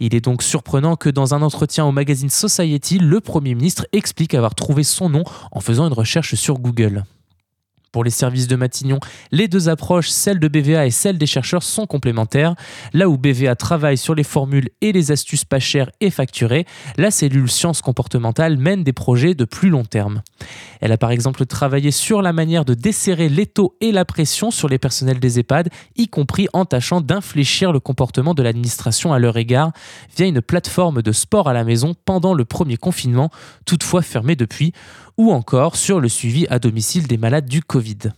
Il 0.00 0.14
est 0.14 0.20
donc 0.20 0.42
surprenant 0.42 0.96
que 0.96 1.08
dans 1.08 1.34
un 1.34 1.42
entretien 1.42 1.84
au 1.84 1.92
magazine 1.92 2.30
Society, 2.30 2.98
le 2.98 3.20
Premier 3.20 3.54
ministre 3.54 3.86
explique 3.92 4.34
avoir 4.34 4.54
trouvé 4.54 4.82
son 4.82 5.08
nom 5.08 5.24
en 5.52 5.60
faisant 5.60 5.86
une 5.86 5.92
recherche 5.92 6.34
sur 6.34 6.58
Google. 6.58 7.04
Pour 7.94 8.02
les 8.02 8.10
services 8.10 8.48
de 8.48 8.56
Matignon, 8.56 8.98
les 9.30 9.46
deux 9.46 9.68
approches, 9.68 10.08
celle 10.08 10.40
de 10.40 10.48
BVA 10.48 10.84
et 10.84 10.90
celle 10.90 11.16
des 11.16 11.26
chercheurs, 11.26 11.62
sont 11.62 11.86
complémentaires. 11.86 12.56
Là 12.92 13.08
où 13.08 13.16
BVA 13.16 13.54
travaille 13.54 13.98
sur 13.98 14.16
les 14.16 14.24
formules 14.24 14.68
et 14.80 14.90
les 14.90 15.12
astuces 15.12 15.44
pas 15.44 15.60
chères 15.60 15.92
et 16.00 16.10
facturées, 16.10 16.66
la 16.96 17.12
cellule 17.12 17.48
sciences 17.48 17.82
comportementales 17.82 18.56
mène 18.56 18.82
des 18.82 18.92
projets 18.92 19.36
de 19.36 19.44
plus 19.44 19.70
long 19.70 19.84
terme. 19.84 20.22
Elle 20.80 20.90
a 20.90 20.96
par 20.96 21.12
exemple 21.12 21.46
travaillé 21.46 21.92
sur 21.92 22.20
la 22.20 22.32
manière 22.32 22.64
de 22.64 22.74
desserrer 22.74 23.28
l'étau 23.28 23.76
et 23.80 23.92
la 23.92 24.04
pression 24.04 24.50
sur 24.50 24.68
les 24.68 24.78
personnels 24.78 25.20
des 25.20 25.38
EHPAD, 25.38 25.68
y 25.94 26.08
compris 26.08 26.48
en 26.52 26.64
tâchant 26.64 27.00
d'infléchir 27.00 27.70
le 27.70 27.78
comportement 27.78 28.34
de 28.34 28.42
l'administration 28.42 29.12
à 29.12 29.20
leur 29.20 29.36
égard 29.36 29.70
via 30.16 30.26
une 30.26 30.42
plateforme 30.42 31.00
de 31.00 31.12
sport 31.12 31.48
à 31.48 31.52
la 31.52 31.62
maison 31.62 31.94
pendant 32.04 32.34
le 32.34 32.44
premier 32.44 32.76
confinement, 32.76 33.30
toutefois 33.64 34.02
fermée 34.02 34.34
depuis, 34.34 34.72
ou 35.16 35.32
encore 35.32 35.76
sur 35.76 36.00
le 36.00 36.08
suivi 36.08 36.46
à 36.48 36.58
domicile 36.58 37.06
des 37.06 37.16
malades 37.16 37.48
du 37.48 37.62
Covid. 37.62 38.10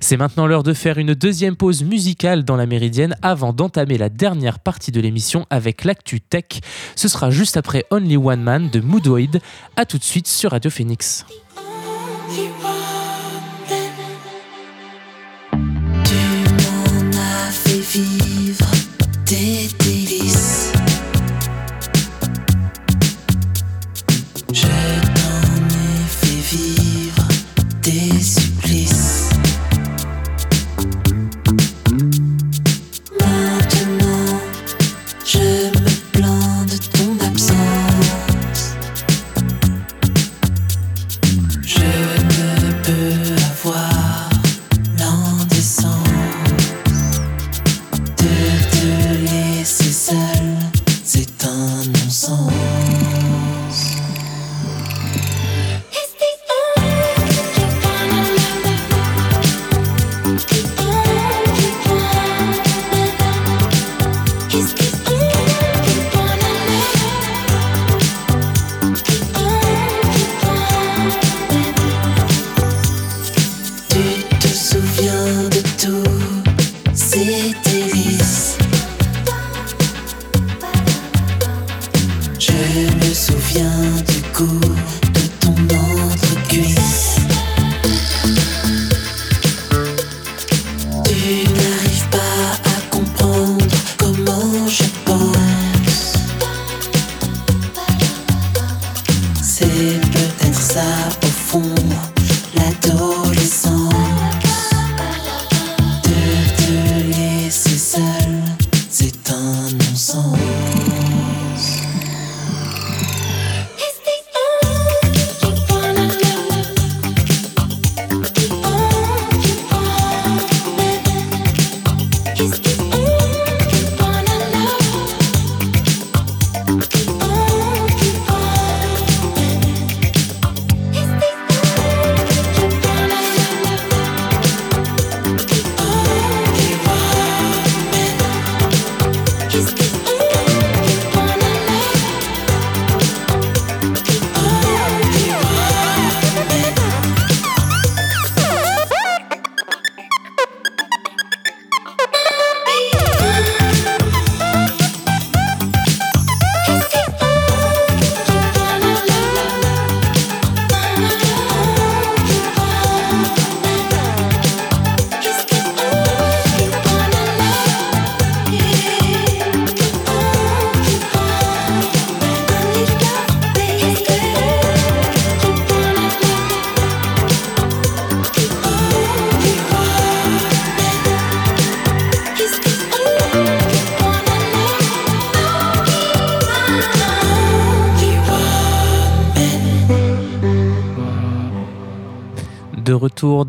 C'est 0.00 0.16
maintenant 0.16 0.46
l'heure 0.46 0.62
de 0.62 0.72
faire 0.72 0.98
une 0.98 1.14
deuxième 1.14 1.56
pause 1.56 1.82
musicale 1.82 2.44
dans 2.44 2.56
la 2.56 2.66
Méridienne 2.66 3.16
avant 3.22 3.52
d'entamer 3.52 3.98
la 3.98 4.08
dernière 4.08 4.58
partie 4.58 4.92
de 4.92 5.00
l'émission 5.00 5.46
avec 5.50 5.84
l'actu 5.84 6.20
tech. 6.20 6.60
Ce 6.94 7.08
sera 7.08 7.30
juste 7.30 7.56
après 7.56 7.84
Only 7.90 8.16
One 8.16 8.42
Man 8.42 8.70
de 8.70 8.80
Moodoid. 8.80 9.40
A 9.76 9.84
tout 9.84 9.98
de 9.98 10.04
suite 10.04 10.28
sur 10.28 10.52
Radio 10.52 10.70
Phoenix. 10.70 11.24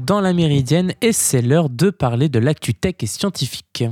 dans 0.05 0.21
la 0.21 0.33
Méridienne 0.33 0.93
et 1.01 1.11
c'est 1.11 1.41
l'heure 1.41 1.69
de 1.69 1.89
parler 1.89 2.29
de 2.29 2.37
l'actu 2.37 2.75
tech 2.75 2.95
et 3.01 3.07
scientifique. 3.07 3.85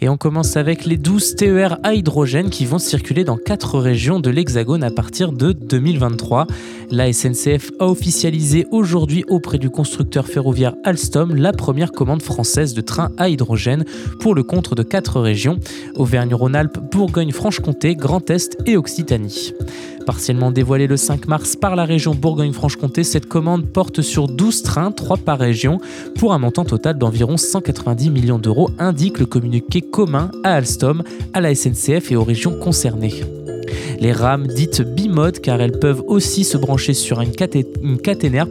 Et 0.00 0.08
on 0.10 0.18
commence 0.18 0.58
avec 0.58 0.84
les 0.84 0.98
12 0.98 1.36
TER 1.36 1.78
à 1.82 1.94
hydrogène 1.94 2.50
qui 2.50 2.66
vont 2.66 2.78
circuler 2.78 3.24
dans 3.24 3.38
4 3.38 3.78
régions 3.78 4.20
de 4.20 4.28
l'Hexagone 4.28 4.82
à 4.82 4.90
partir 4.90 5.32
de 5.32 5.52
2023. 5.52 6.46
La 6.94 7.12
SNCF 7.12 7.72
a 7.80 7.86
officialisé 7.88 8.68
aujourd'hui 8.70 9.24
auprès 9.28 9.58
du 9.58 9.68
constructeur 9.68 10.28
ferroviaire 10.28 10.76
Alstom 10.84 11.34
la 11.34 11.50
première 11.50 11.90
commande 11.90 12.22
française 12.22 12.72
de 12.72 12.80
trains 12.82 13.10
à 13.18 13.28
hydrogène 13.28 13.84
pour 14.20 14.32
le 14.32 14.44
compte 14.44 14.74
de 14.74 14.82
4 14.84 15.20
régions 15.20 15.58
Auvergne-Rhône-Alpes, 15.96 16.78
Bourgogne-Franche-Comté, 16.92 17.96
Grand 17.96 18.30
Est 18.30 18.58
et 18.66 18.76
Occitanie. 18.76 19.54
Partiellement 20.06 20.52
dévoilée 20.52 20.86
le 20.86 20.96
5 20.96 21.26
mars 21.26 21.56
par 21.56 21.74
la 21.74 21.84
région 21.84 22.14
Bourgogne-Franche-Comté, 22.14 23.02
cette 23.02 23.26
commande 23.26 23.66
porte 23.66 24.00
sur 24.00 24.28
12 24.28 24.62
trains, 24.62 24.92
3 24.92 25.16
par 25.16 25.40
région, 25.40 25.80
pour 26.16 26.32
un 26.32 26.38
montant 26.38 26.64
total 26.64 26.96
d'environ 26.96 27.36
190 27.36 28.10
millions 28.10 28.38
d'euros, 28.38 28.70
indique 28.78 29.18
le 29.18 29.26
communiqué 29.26 29.80
commun 29.80 30.30
à 30.44 30.54
Alstom, 30.54 31.02
à 31.32 31.40
la 31.40 31.56
SNCF 31.56 32.12
et 32.12 32.16
aux 32.16 32.22
régions 32.22 32.56
concernées. 32.56 33.24
Les 34.00 34.12
rames 34.12 34.46
dites 34.46 34.82
bimode 34.82 35.40
car 35.40 35.60
elles 35.60 35.78
peuvent 35.78 36.02
aussi 36.06 36.44
se 36.44 36.56
brancher 36.56 36.94
sur 36.94 37.20
une, 37.20 37.32
caténaire 37.98 38.46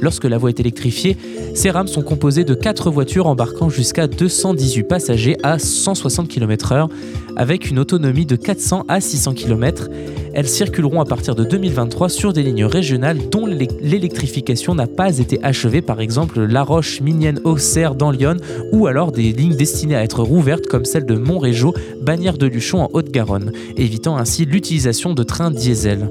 lorsque 0.00 0.24
la 0.24 0.38
voie 0.38 0.50
est 0.50 0.60
électrifiée. 0.60 1.16
Ces 1.54 1.70
rames 1.70 1.88
sont 1.88 2.02
composées 2.02 2.44
de 2.44 2.54
4 2.54 2.90
voitures 2.90 3.26
embarquant 3.26 3.68
jusqu'à 3.68 4.06
218 4.06 4.84
passagers 4.84 5.36
à 5.42 5.58
160 5.58 6.28
km/h 6.28 6.88
avec 7.36 7.70
une 7.70 7.78
autonomie 7.78 8.26
de 8.26 8.36
400 8.36 8.84
à 8.88 9.00
600 9.00 9.34
km. 9.34 9.88
Elles 10.34 10.48
circuleront 10.48 11.00
à 11.00 11.04
partir 11.04 11.34
de 11.34 11.44
2023 11.44 12.08
sur 12.08 12.32
des 12.32 12.42
lignes 12.42 12.64
régionales 12.64 13.18
dont 13.30 13.46
l'électrification 13.46 14.74
n'a 14.74 14.86
pas 14.86 15.18
été 15.18 15.42
achevée, 15.42 15.82
par 15.82 16.00
exemple 16.00 16.42
La 16.42 16.62
Roche, 16.62 17.00
Minienne, 17.00 17.40
Auxerre 17.44 17.94
dans 17.94 18.10
Lyon, 18.10 18.36
ou 18.72 18.86
alors 18.86 19.12
des 19.12 19.32
lignes 19.32 19.56
destinées 19.56 19.96
à 19.96 20.02
être 20.02 20.22
rouvertes 20.22 20.66
comme 20.66 20.84
celle 20.84 21.06
de 21.06 21.14
Montrégeau, 21.14 21.74
Bagnères 22.02 22.38
de 22.38 22.46
Luchon 22.46 22.80
en 22.82 22.90
Haute-Garonne, 22.92 23.52
évitant 23.76 24.16
ainsi 24.16 24.44
l'utilisation 24.44 25.14
de 25.14 25.22
trains 25.22 25.50
diesel. 25.50 26.08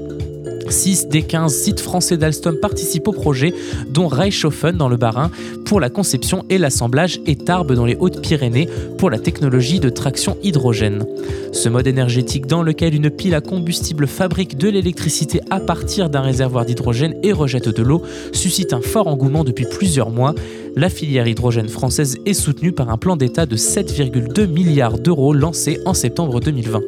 6 0.70 1.08
des 1.08 1.22
15 1.22 1.52
sites 1.54 1.80
français 1.80 2.16
d'Alstom 2.16 2.56
participent 2.60 3.08
au 3.08 3.12
projet, 3.12 3.54
dont 3.88 4.08
Reichshofen 4.08 4.76
dans 4.76 4.88
le 4.88 4.96
Bas-Rhin 4.96 5.30
pour 5.64 5.80
la 5.80 5.90
conception 5.90 6.44
et 6.48 6.58
l'assemblage 6.58 7.20
et 7.26 7.36
Tarbes 7.36 7.72
dans 7.72 7.84
les 7.84 7.96
Hautes-Pyrénées 7.96 8.68
pour 8.98 9.10
la 9.10 9.18
technologie 9.18 9.80
de 9.80 9.88
traction 9.88 10.36
hydrogène. 10.42 11.04
Ce 11.52 11.68
mode 11.68 11.86
énergétique 11.86 12.46
dans 12.46 12.62
lequel 12.62 12.94
une 12.94 13.10
pile 13.10 13.34
à 13.34 13.40
combustible 13.40 14.06
fabrique 14.06 14.56
de 14.56 14.68
l'électricité 14.68 15.40
à 15.50 15.60
partir 15.60 16.10
d'un 16.10 16.20
réservoir 16.20 16.66
d'hydrogène 16.66 17.14
et 17.22 17.32
rejette 17.32 17.68
de 17.68 17.82
l'eau 17.82 18.02
suscite 18.32 18.72
un 18.72 18.80
fort 18.80 19.06
engouement 19.08 19.44
depuis 19.44 19.66
plusieurs 19.66 20.10
mois. 20.10 20.34
La 20.76 20.90
filière 20.90 21.26
hydrogène 21.26 21.68
française 21.68 22.18
est 22.26 22.34
soutenue 22.34 22.72
par 22.72 22.90
un 22.90 22.98
plan 22.98 23.16
d'État 23.16 23.46
de 23.46 23.56
7,2 23.56 24.46
milliards 24.46 24.98
d'euros 24.98 25.32
lancé 25.32 25.80
en 25.86 25.94
septembre 25.94 26.40
2020. 26.40 26.80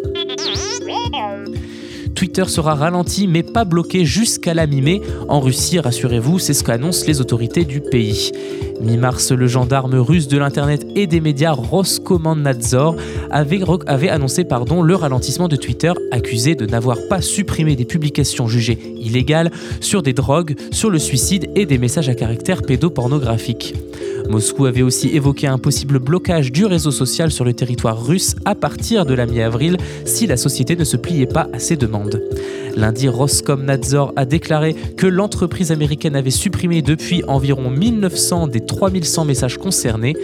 Twitter 2.39 2.53
sera 2.53 2.77
ralenti 2.77 3.27
mais 3.27 3.43
pas 3.43 3.65
bloqué 3.65 4.05
jusqu'à 4.05 4.55
la 4.55 4.69
mi-mai. 4.69 5.01
En 5.29 5.41
Russie, 5.41 5.81
rassurez-vous, 5.81 6.39
c'est 6.39 6.55
ce 6.55 6.63
qu'annoncent 6.63 7.05
les 7.09 7.21
autorités 7.21 7.65
du 7.65 7.81
pays. 7.81 8.31
Mi-mars, 8.81 9.33
le 9.33 9.49
gendarme 9.49 9.97
russe 9.97 10.29
de 10.29 10.39
l'Internet 10.39 10.87
et 10.95 11.09
des 11.09 11.21
médias 11.21 11.51
Roskomnadzor 11.51 12.95
avait, 13.33 13.61
avait 13.89 14.09
annoncé 14.09 14.45
pardon, 14.45 14.83
le 14.83 14.95
ralentissement 14.95 15.49
de 15.49 15.57
Twitter, 15.57 15.93
accusé 16.13 16.55
de 16.55 16.65
n'avoir 16.65 16.99
pas 17.09 17.21
supprimé 17.21 17.75
des 17.75 17.85
publications 17.85 18.47
jugées 18.47 18.79
illégales 19.01 19.51
sur 19.81 20.05
des 20.05 20.13
drogues, 20.13 20.55
sur 20.71 20.91
le 20.91 21.01
suicide 21.01 21.51
et 21.57 21.67
des 21.67 21.79
messages 21.79 22.09
à 22.09 22.15
caractère 22.15 22.63
pédopornographique. 22.63 23.75
Moscou 24.29 24.67
avait 24.67 24.83
aussi 24.83 25.09
évoqué 25.09 25.47
un 25.47 25.59
possible 25.59 25.99
blocage 25.99 26.53
du 26.53 26.67
réseau 26.67 26.91
social 26.91 27.31
sur 27.31 27.45
le 27.45 27.55
territoire 27.55 28.05
russe 28.05 28.37
à 28.45 28.55
partir 28.55 29.07
de 29.07 29.15
la 29.15 29.27
mi-avril 29.27 29.79
si 30.05 30.27
la 30.27 30.37
société 30.37 30.77
ne 30.77 30.85
se 30.85 30.97
pliait 30.97 31.27
pas 31.27 31.49
à 31.53 31.59
ses 31.59 31.77
demandes. 31.77 32.23
Lundi, 32.77 33.09
Roskomnadzor 33.09 34.13
a 34.17 34.25
déclaré 34.25 34.75
que 34.97 35.07
l'entreprise 35.07 35.73
américaine 35.73 36.15
avait 36.15 36.31
supprimé 36.31 36.83
depuis 36.83 37.25
environ 37.27 37.71
1900 37.71 38.49
des 38.49 38.61
3100 38.61 39.25
messages 39.25 39.59
concernés 39.59 40.15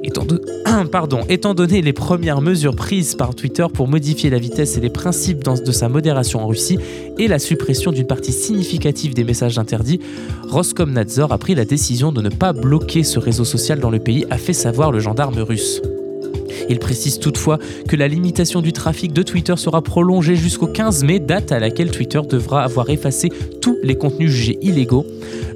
Étant, 1.28 1.54
donné 1.54 1.82
les 1.82 1.92
premières 1.92 2.40
mesures 2.40 2.74
prises 2.74 3.14
par 3.14 3.34
Twitter 3.34 3.66
pour 3.72 3.86
modifier 3.86 4.30
la 4.30 4.38
vitesse 4.38 4.76
et 4.76 4.80
les 4.80 4.90
principes 4.90 5.44
de 5.44 5.72
sa 5.72 5.88
modération 5.88 6.42
en 6.42 6.46
Russie 6.46 6.78
et 7.18 7.28
la 7.28 7.38
suppression 7.38 7.92
d'une 7.92 8.06
partie 8.06 8.32
significative 8.32 9.14
des 9.14 9.24
messages 9.24 9.58
interdits, 9.58 10.00
Roskomnadzor 10.48 11.32
a 11.32 11.38
pris 11.38 11.54
la 11.54 11.64
décision 11.64 12.12
de 12.12 12.22
ne 12.22 12.30
pas 12.30 12.52
bloquer 12.52 13.04
ce 13.04 13.18
réseau 13.18 13.44
social 13.44 13.78
dans 13.78 13.90
le 13.90 13.98
pays, 13.98 14.24
a 14.30 14.38
fait 14.38 14.54
savoir 14.54 14.90
le 14.90 15.00
gendarme 15.00 15.38
russe. 15.38 15.82
Il 16.68 16.78
précise 16.78 17.18
toutefois 17.18 17.58
que 17.88 17.96
la 17.96 18.08
limitation 18.08 18.60
du 18.60 18.72
trafic 18.72 19.12
de 19.12 19.22
Twitter 19.22 19.54
sera 19.56 19.82
prolongée 19.82 20.36
jusqu'au 20.36 20.66
15 20.66 21.04
mai, 21.04 21.18
date 21.18 21.52
à 21.52 21.58
laquelle 21.58 21.90
Twitter 21.90 22.20
devra 22.28 22.62
avoir 22.62 22.90
effacé 22.90 23.28
tous 23.60 23.76
les 23.82 23.96
contenus 23.96 24.30
jugés 24.30 24.58
illégaux. 24.62 25.06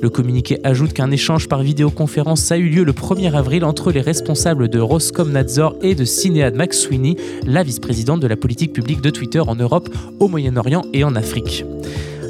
Le 0.01 0.11
communiqué 0.11 0.59
ajoute 0.65 0.93
qu'un 0.93 1.11
échange 1.11 1.49
par 1.49 1.63
vidéoconférence 1.63 2.53
a 2.53 2.59
eu 2.59 2.69
lieu 2.69 2.85
le 2.85 2.93
1er 2.93 3.33
avril 3.33 3.65
entre 3.65 3.91
les 3.91 4.01
responsables 4.01 4.69
de 4.69 4.79
Roskomnadzor 4.79 5.77
et 5.83 5.95
de 5.95 6.05
Cinead 6.05 6.55
McSweeney, 6.55 7.17
la 7.47 7.63
vice-présidente 7.63 8.21
de 8.21 8.27
la 8.27 8.37
politique 8.37 8.73
publique 8.73 9.01
de 9.01 9.11
Twitter 9.11 9.41
en 9.41 9.55
Europe, 9.57 9.89
au 10.21 10.29
Moyen-Orient 10.29 10.83
et 10.93 11.05
en 11.05 11.15
Afrique. 11.15 11.65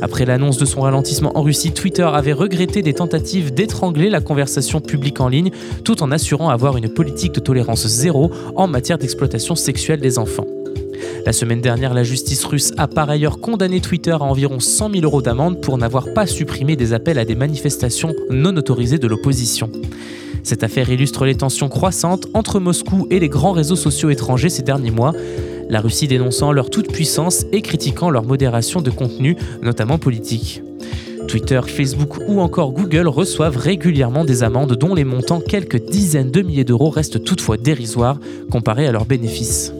Après 0.04 0.26
l'annonce 0.26 0.58
de 0.58 0.66
son 0.66 0.82
ralentissement 0.82 1.32
en 1.34 1.40
Russie, 1.40 1.72
Twitter 1.72 2.02
avait 2.02 2.34
regretté 2.34 2.82
des 2.82 2.92
tentatives 2.92 3.54
d'étrangler 3.54 4.10
la 4.10 4.20
conversation 4.20 4.82
publique 4.82 5.18
en 5.18 5.28
ligne, 5.28 5.50
tout 5.82 6.02
en 6.02 6.10
assurant 6.10 6.50
avoir 6.50 6.76
une 6.76 6.90
politique 6.90 7.32
de 7.32 7.40
tolérance 7.40 7.86
zéro 7.86 8.30
en 8.54 8.66
matière 8.66 8.98
d'exploitation 8.98 9.54
sexuelle 9.54 10.00
des 10.00 10.18
enfants. 10.18 10.46
La 11.24 11.32
semaine 11.32 11.62
dernière, 11.62 11.94
la 11.94 12.02
justice 12.02 12.44
russe 12.44 12.74
a 12.76 12.86
par 12.86 13.08
ailleurs 13.08 13.40
condamné 13.40 13.80
Twitter 13.80 14.10
à 14.10 14.20
environ 14.20 14.60
100 14.60 14.90
000 14.90 15.04
euros 15.04 15.22
d'amende 15.22 15.62
pour 15.62 15.78
n'avoir 15.78 16.12
pas 16.12 16.26
supprimé 16.26 16.76
des 16.76 16.92
appels 16.92 17.18
à 17.18 17.24
des 17.24 17.34
manifestations 17.34 18.12
non 18.28 18.54
autorisées 18.58 18.98
de 18.98 19.06
l'opposition. 19.06 19.70
Cette 20.42 20.62
affaire 20.62 20.90
illustre 20.90 21.24
les 21.24 21.36
tensions 21.36 21.70
croissantes 21.70 22.26
entre 22.34 22.60
Moscou 22.60 23.06
et 23.10 23.18
les 23.18 23.30
grands 23.30 23.52
réseaux 23.52 23.74
sociaux 23.74 24.10
étrangers 24.10 24.50
ces 24.50 24.62
derniers 24.62 24.90
mois 24.90 25.14
la 25.68 25.80
Russie 25.80 26.08
dénonçant 26.08 26.52
leur 26.52 26.70
toute-puissance 26.70 27.44
et 27.52 27.62
critiquant 27.62 28.10
leur 28.10 28.24
modération 28.24 28.80
de 28.80 28.90
contenu, 28.90 29.36
notamment 29.62 29.98
politique. 29.98 30.62
Twitter, 31.28 31.60
Facebook 31.66 32.18
ou 32.28 32.40
encore 32.40 32.72
Google 32.72 33.08
reçoivent 33.08 33.56
régulièrement 33.56 34.24
des 34.24 34.42
amendes 34.42 34.74
dont 34.74 34.94
les 34.94 35.04
montants 35.04 35.40
quelques 35.40 35.84
dizaines 35.84 36.30
de 36.30 36.42
milliers 36.42 36.64
d'euros 36.64 36.90
restent 36.90 37.24
toutefois 37.24 37.56
dérisoires 37.56 38.20
comparés 38.50 38.86
à 38.86 38.92
leurs 38.92 39.06
bénéfices. 39.06 39.72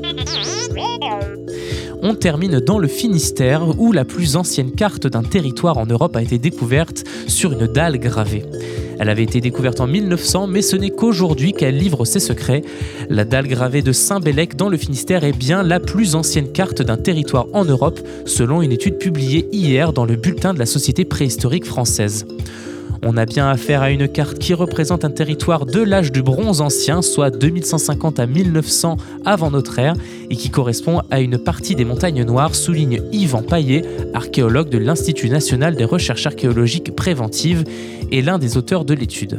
On 2.02 2.14
termine 2.14 2.60
dans 2.60 2.78
le 2.78 2.88
Finistère 2.88 3.80
où 3.80 3.92
la 3.92 4.04
plus 4.04 4.36
ancienne 4.36 4.72
carte 4.72 5.06
d'un 5.06 5.22
territoire 5.22 5.78
en 5.78 5.86
Europe 5.86 6.16
a 6.16 6.22
été 6.22 6.38
découverte 6.38 7.04
sur 7.28 7.52
une 7.52 7.66
dalle 7.66 7.98
gravée. 7.98 8.44
Elle 8.98 9.08
avait 9.08 9.22
été 9.22 9.40
découverte 9.40 9.80
en 9.80 9.86
1900, 9.86 10.46
mais 10.46 10.62
ce 10.62 10.76
n'est 10.76 10.90
qu'aujourd'hui 10.90 11.52
qu'elle 11.52 11.76
livre 11.76 12.04
ses 12.04 12.20
secrets. 12.20 12.62
La 13.08 13.24
dalle 13.24 13.48
gravée 13.48 13.82
de 13.82 13.92
Saint-Bélec 13.92 14.56
dans 14.56 14.68
le 14.68 14.76
Finistère 14.76 15.24
est 15.24 15.36
bien 15.36 15.62
la 15.62 15.80
plus 15.80 16.14
ancienne 16.14 16.52
carte 16.52 16.82
d'un 16.82 16.96
territoire 16.96 17.46
en 17.52 17.64
Europe, 17.64 18.00
selon 18.24 18.62
une 18.62 18.72
étude 18.72 18.98
publiée 18.98 19.48
hier 19.52 19.92
dans 19.92 20.04
le 20.04 20.16
bulletin 20.16 20.54
de 20.54 20.58
la 20.58 20.66
Société 20.66 21.04
préhistorique 21.04 21.64
française. 21.64 22.26
On 23.02 23.16
a 23.16 23.26
bien 23.26 23.48
affaire 23.48 23.82
à 23.82 23.90
une 23.90 24.08
carte 24.08 24.38
qui 24.38 24.54
représente 24.54 25.04
un 25.04 25.10
territoire 25.10 25.66
de 25.66 25.80
l'âge 25.80 26.10
du 26.10 26.22
bronze 26.22 26.60
ancien, 26.60 27.02
soit 27.02 27.30
2150 27.30 28.18
à 28.18 28.26
1900 28.26 28.96
avant 29.24 29.50
notre 29.50 29.78
ère, 29.78 29.94
et 30.30 30.36
qui 30.36 30.50
correspond 30.50 31.02
à 31.10 31.20
une 31.20 31.38
partie 31.38 31.74
des 31.74 31.84
montagnes 31.84 32.24
noires, 32.24 32.54
souligne 32.54 33.02
Yvan 33.12 33.42
Paillet, 33.42 33.82
archéologue 34.14 34.70
de 34.70 34.78
l'Institut 34.78 35.28
national 35.28 35.76
des 35.76 35.84
recherches 35.84 36.26
archéologiques 36.26 36.94
préventives 36.96 37.64
et 38.10 38.22
l'un 38.22 38.38
des 38.38 38.56
auteurs 38.56 38.84
de 38.84 38.94
l'étude. 38.94 39.38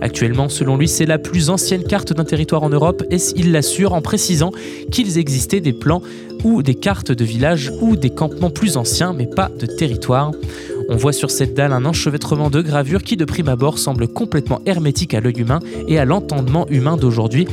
Actuellement, 0.00 0.50
selon 0.50 0.76
lui, 0.76 0.88
c'est 0.88 1.06
la 1.06 1.18
plus 1.18 1.48
ancienne 1.48 1.84
carte 1.84 2.12
d'un 2.12 2.24
territoire 2.24 2.62
en 2.62 2.68
Europe 2.68 3.02
et 3.10 3.16
il 3.36 3.52
l'assure 3.52 3.94
en 3.94 4.02
précisant 4.02 4.52
qu'il 4.90 5.16
existait 5.16 5.60
des 5.60 5.72
plans 5.72 6.02
ou 6.44 6.62
des 6.62 6.74
cartes 6.74 7.12
de 7.12 7.24
villages 7.24 7.72
ou 7.80 7.96
des 7.96 8.10
campements 8.10 8.50
plus 8.50 8.76
anciens, 8.76 9.14
mais 9.14 9.26
pas 9.26 9.50
de 9.58 9.64
territoire. 9.64 10.32
On 10.88 10.96
voit 10.96 11.12
sur 11.12 11.30
cette 11.30 11.54
dalle 11.54 11.72
un 11.72 11.84
enchevêtrement 11.84 12.50
de 12.50 12.60
gravures 12.60 13.02
qui 13.02 13.16
de 13.16 13.24
prime 13.24 13.48
abord 13.48 13.78
semble 13.78 14.06
complètement 14.06 14.60
hermétique 14.66 15.14
à 15.14 15.20
l'œil 15.20 15.40
humain 15.40 15.60
et 15.88 15.98
à 15.98 16.04
l'entendement 16.04 16.66
humain 16.68 16.96
d'aujourd'hui. 16.96 17.46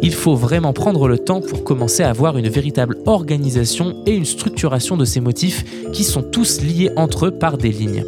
Il 0.00 0.14
faut 0.14 0.36
vraiment 0.36 0.72
prendre 0.72 1.08
le 1.08 1.18
temps 1.18 1.40
pour 1.40 1.64
commencer 1.64 2.02
à 2.02 2.10
avoir 2.10 2.38
une 2.38 2.48
véritable 2.48 2.96
organisation 3.06 4.02
et 4.06 4.14
une 4.14 4.24
structuration 4.24 4.96
de 4.96 5.04
ces 5.04 5.20
motifs 5.20 5.64
qui 5.92 6.04
sont 6.04 6.22
tous 6.22 6.60
liés 6.60 6.90
entre 6.96 7.26
eux 7.26 7.30
par 7.30 7.58
des 7.58 7.72
lignes. 7.72 8.04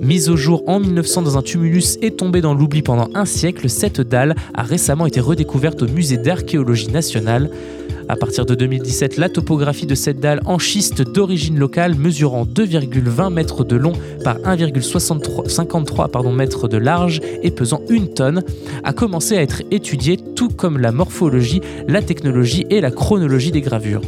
Mise 0.00 0.30
au 0.30 0.36
jour 0.36 0.64
en 0.66 0.80
1900 0.80 1.22
dans 1.22 1.36
un 1.36 1.42
tumulus 1.42 1.98
et 2.00 2.10
tombée 2.10 2.40
dans 2.40 2.54
l'oubli 2.54 2.80
pendant 2.80 3.10
un 3.14 3.26
siècle, 3.26 3.68
cette 3.68 4.00
dalle 4.00 4.34
a 4.54 4.62
récemment 4.62 5.04
été 5.04 5.20
redécouverte 5.20 5.82
au 5.82 5.88
musée 5.88 6.16
d'archéologie 6.16 6.88
nationale. 6.88 7.50
À 8.10 8.16
partir 8.16 8.44
de 8.44 8.56
2017, 8.56 9.18
la 9.18 9.28
topographie 9.28 9.86
de 9.86 9.94
cette 9.94 10.18
dalle 10.18 10.40
en 10.44 10.58
schiste 10.58 11.00
d'origine 11.00 11.56
locale, 11.56 11.94
mesurant 11.94 12.44
2,20 12.44 13.32
mètres 13.32 13.62
de 13.62 13.76
long 13.76 13.92
par 14.24 14.38
1,53 14.38 16.34
mètres 16.34 16.66
de 16.66 16.76
large 16.76 17.20
et 17.44 17.52
pesant 17.52 17.82
une 17.88 18.12
tonne, 18.12 18.42
a 18.82 18.92
commencé 18.92 19.36
à 19.36 19.42
être 19.42 19.62
étudiée 19.70 20.16
tout 20.34 20.48
comme 20.48 20.78
la 20.78 20.90
morphologie, 20.90 21.60
la 21.86 22.02
technologie 22.02 22.66
et 22.68 22.80
la 22.80 22.90
chronologie 22.90 23.52
des 23.52 23.60
gravures 23.60 24.02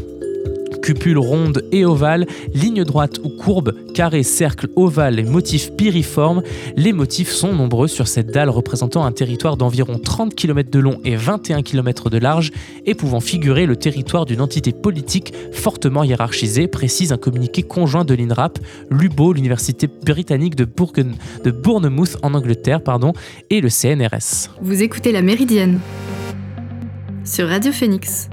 cupule 0.82 1.18
ronde 1.18 1.64
et 1.72 1.84
ovale, 1.86 2.26
ligne 2.52 2.84
droite 2.84 3.20
ou 3.22 3.30
courbe, 3.30 3.72
carré, 3.94 4.22
cercle, 4.22 4.68
ovale 4.76 5.18
et 5.18 5.22
motifs 5.22 5.72
piriformes, 5.72 6.42
les 6.76 6.92
motifs 6.92 7.30
sont 7.30 7.54
nombreux 7.54 7.88
sur 7.88 8.08
cette 8.08 8.30
dalle 8.30 8.50
représentant 8.50 9.04
un 9.04 9.12
territoire 9.12 9.56
d'environ 9.56 9.98
30 9.98 10.34
km 10.34 10.70
de 10.70 10.78
long 10.78 11.00
et 11.04 11.16
21 11.16 11.62
km 11.62 12.10
de 12.10 12.18
large 12.18 12.50
et 12.84 12.94
pouvant 12.94 13.20
figurer 13.20 13.64
le 13.64 13.76
territoire 13.76 14.26
d'une 14.26 14.40
entité 14.40 14.72
politique 14.72 15.32
fortement 15.52 16.04
hiérarchisée, 16.04 16.66
précise 16.66 17.12
un 17.12 17.16
communiqué 17.16 17.62
conjoint 17.62 18.04
de 18.04 18.14
l'INRAP, 18.14 18.58
l'UBO, 18.90 19.32
l'Université 19.32 19.86
britannique 19.86 20.56
de, 20.56 20.64
de 21.44 21.50
Bournemouth 21.50 22.16
en 22.22 22.34
Angleterre, 22.34 22.82
pardon, 22.82 23.12
et 23.50 23.60
le 23.60 23.68
CNRS. 23.68 24.50
Vous 24.60 24.82
écoutez 24.82 25.12
la 25.12 25.22
Méridienne 25.22 25.78
sur 27.24 27.48
Radio 27.48 27.70
Phoenix. 27.70 28.28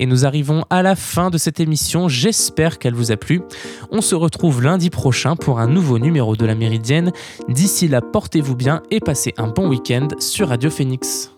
Et 0.00 0.06
nous 0.06 0.24
arrivons 0.24 0.64
à 0.70 0.82
la 0.82 0.96
fin 0.96 1.30
de 1.30 1.38
cette 1.38 1.60
émission. 1.60 2.08
J'espère 2.08 2.78
qu'elle 2.78 2.94
vous 2.94 3.12
a 3.12 3.16
plu. 3.16 3.42
On 3.90 4.00
se 4.00 4.14
retrouve 4.14 4.62
lundi 4.62 4.90
prochain 4.90 5.36
pour 5.36 5.60
un 5.60 5.68
nouveau 5.68 5.98
numéro 5.98 6.34
de 6.34 6.46
la 6.46 6.54
Méridienne. 6.54 7.12
D'ici 7.48 7.86
là, 7.86 8.00
portez-vous 8.00 8.56
bien 8.56 8.82
et 8.90 8.98
passez 8.98 9.34
un 9.36 9.48
bon 9.48 9.68
week-end 9.68 10.08
sur 10.18 10.48
Radio 10.48 10.70
Phoenix. 10.70 11.30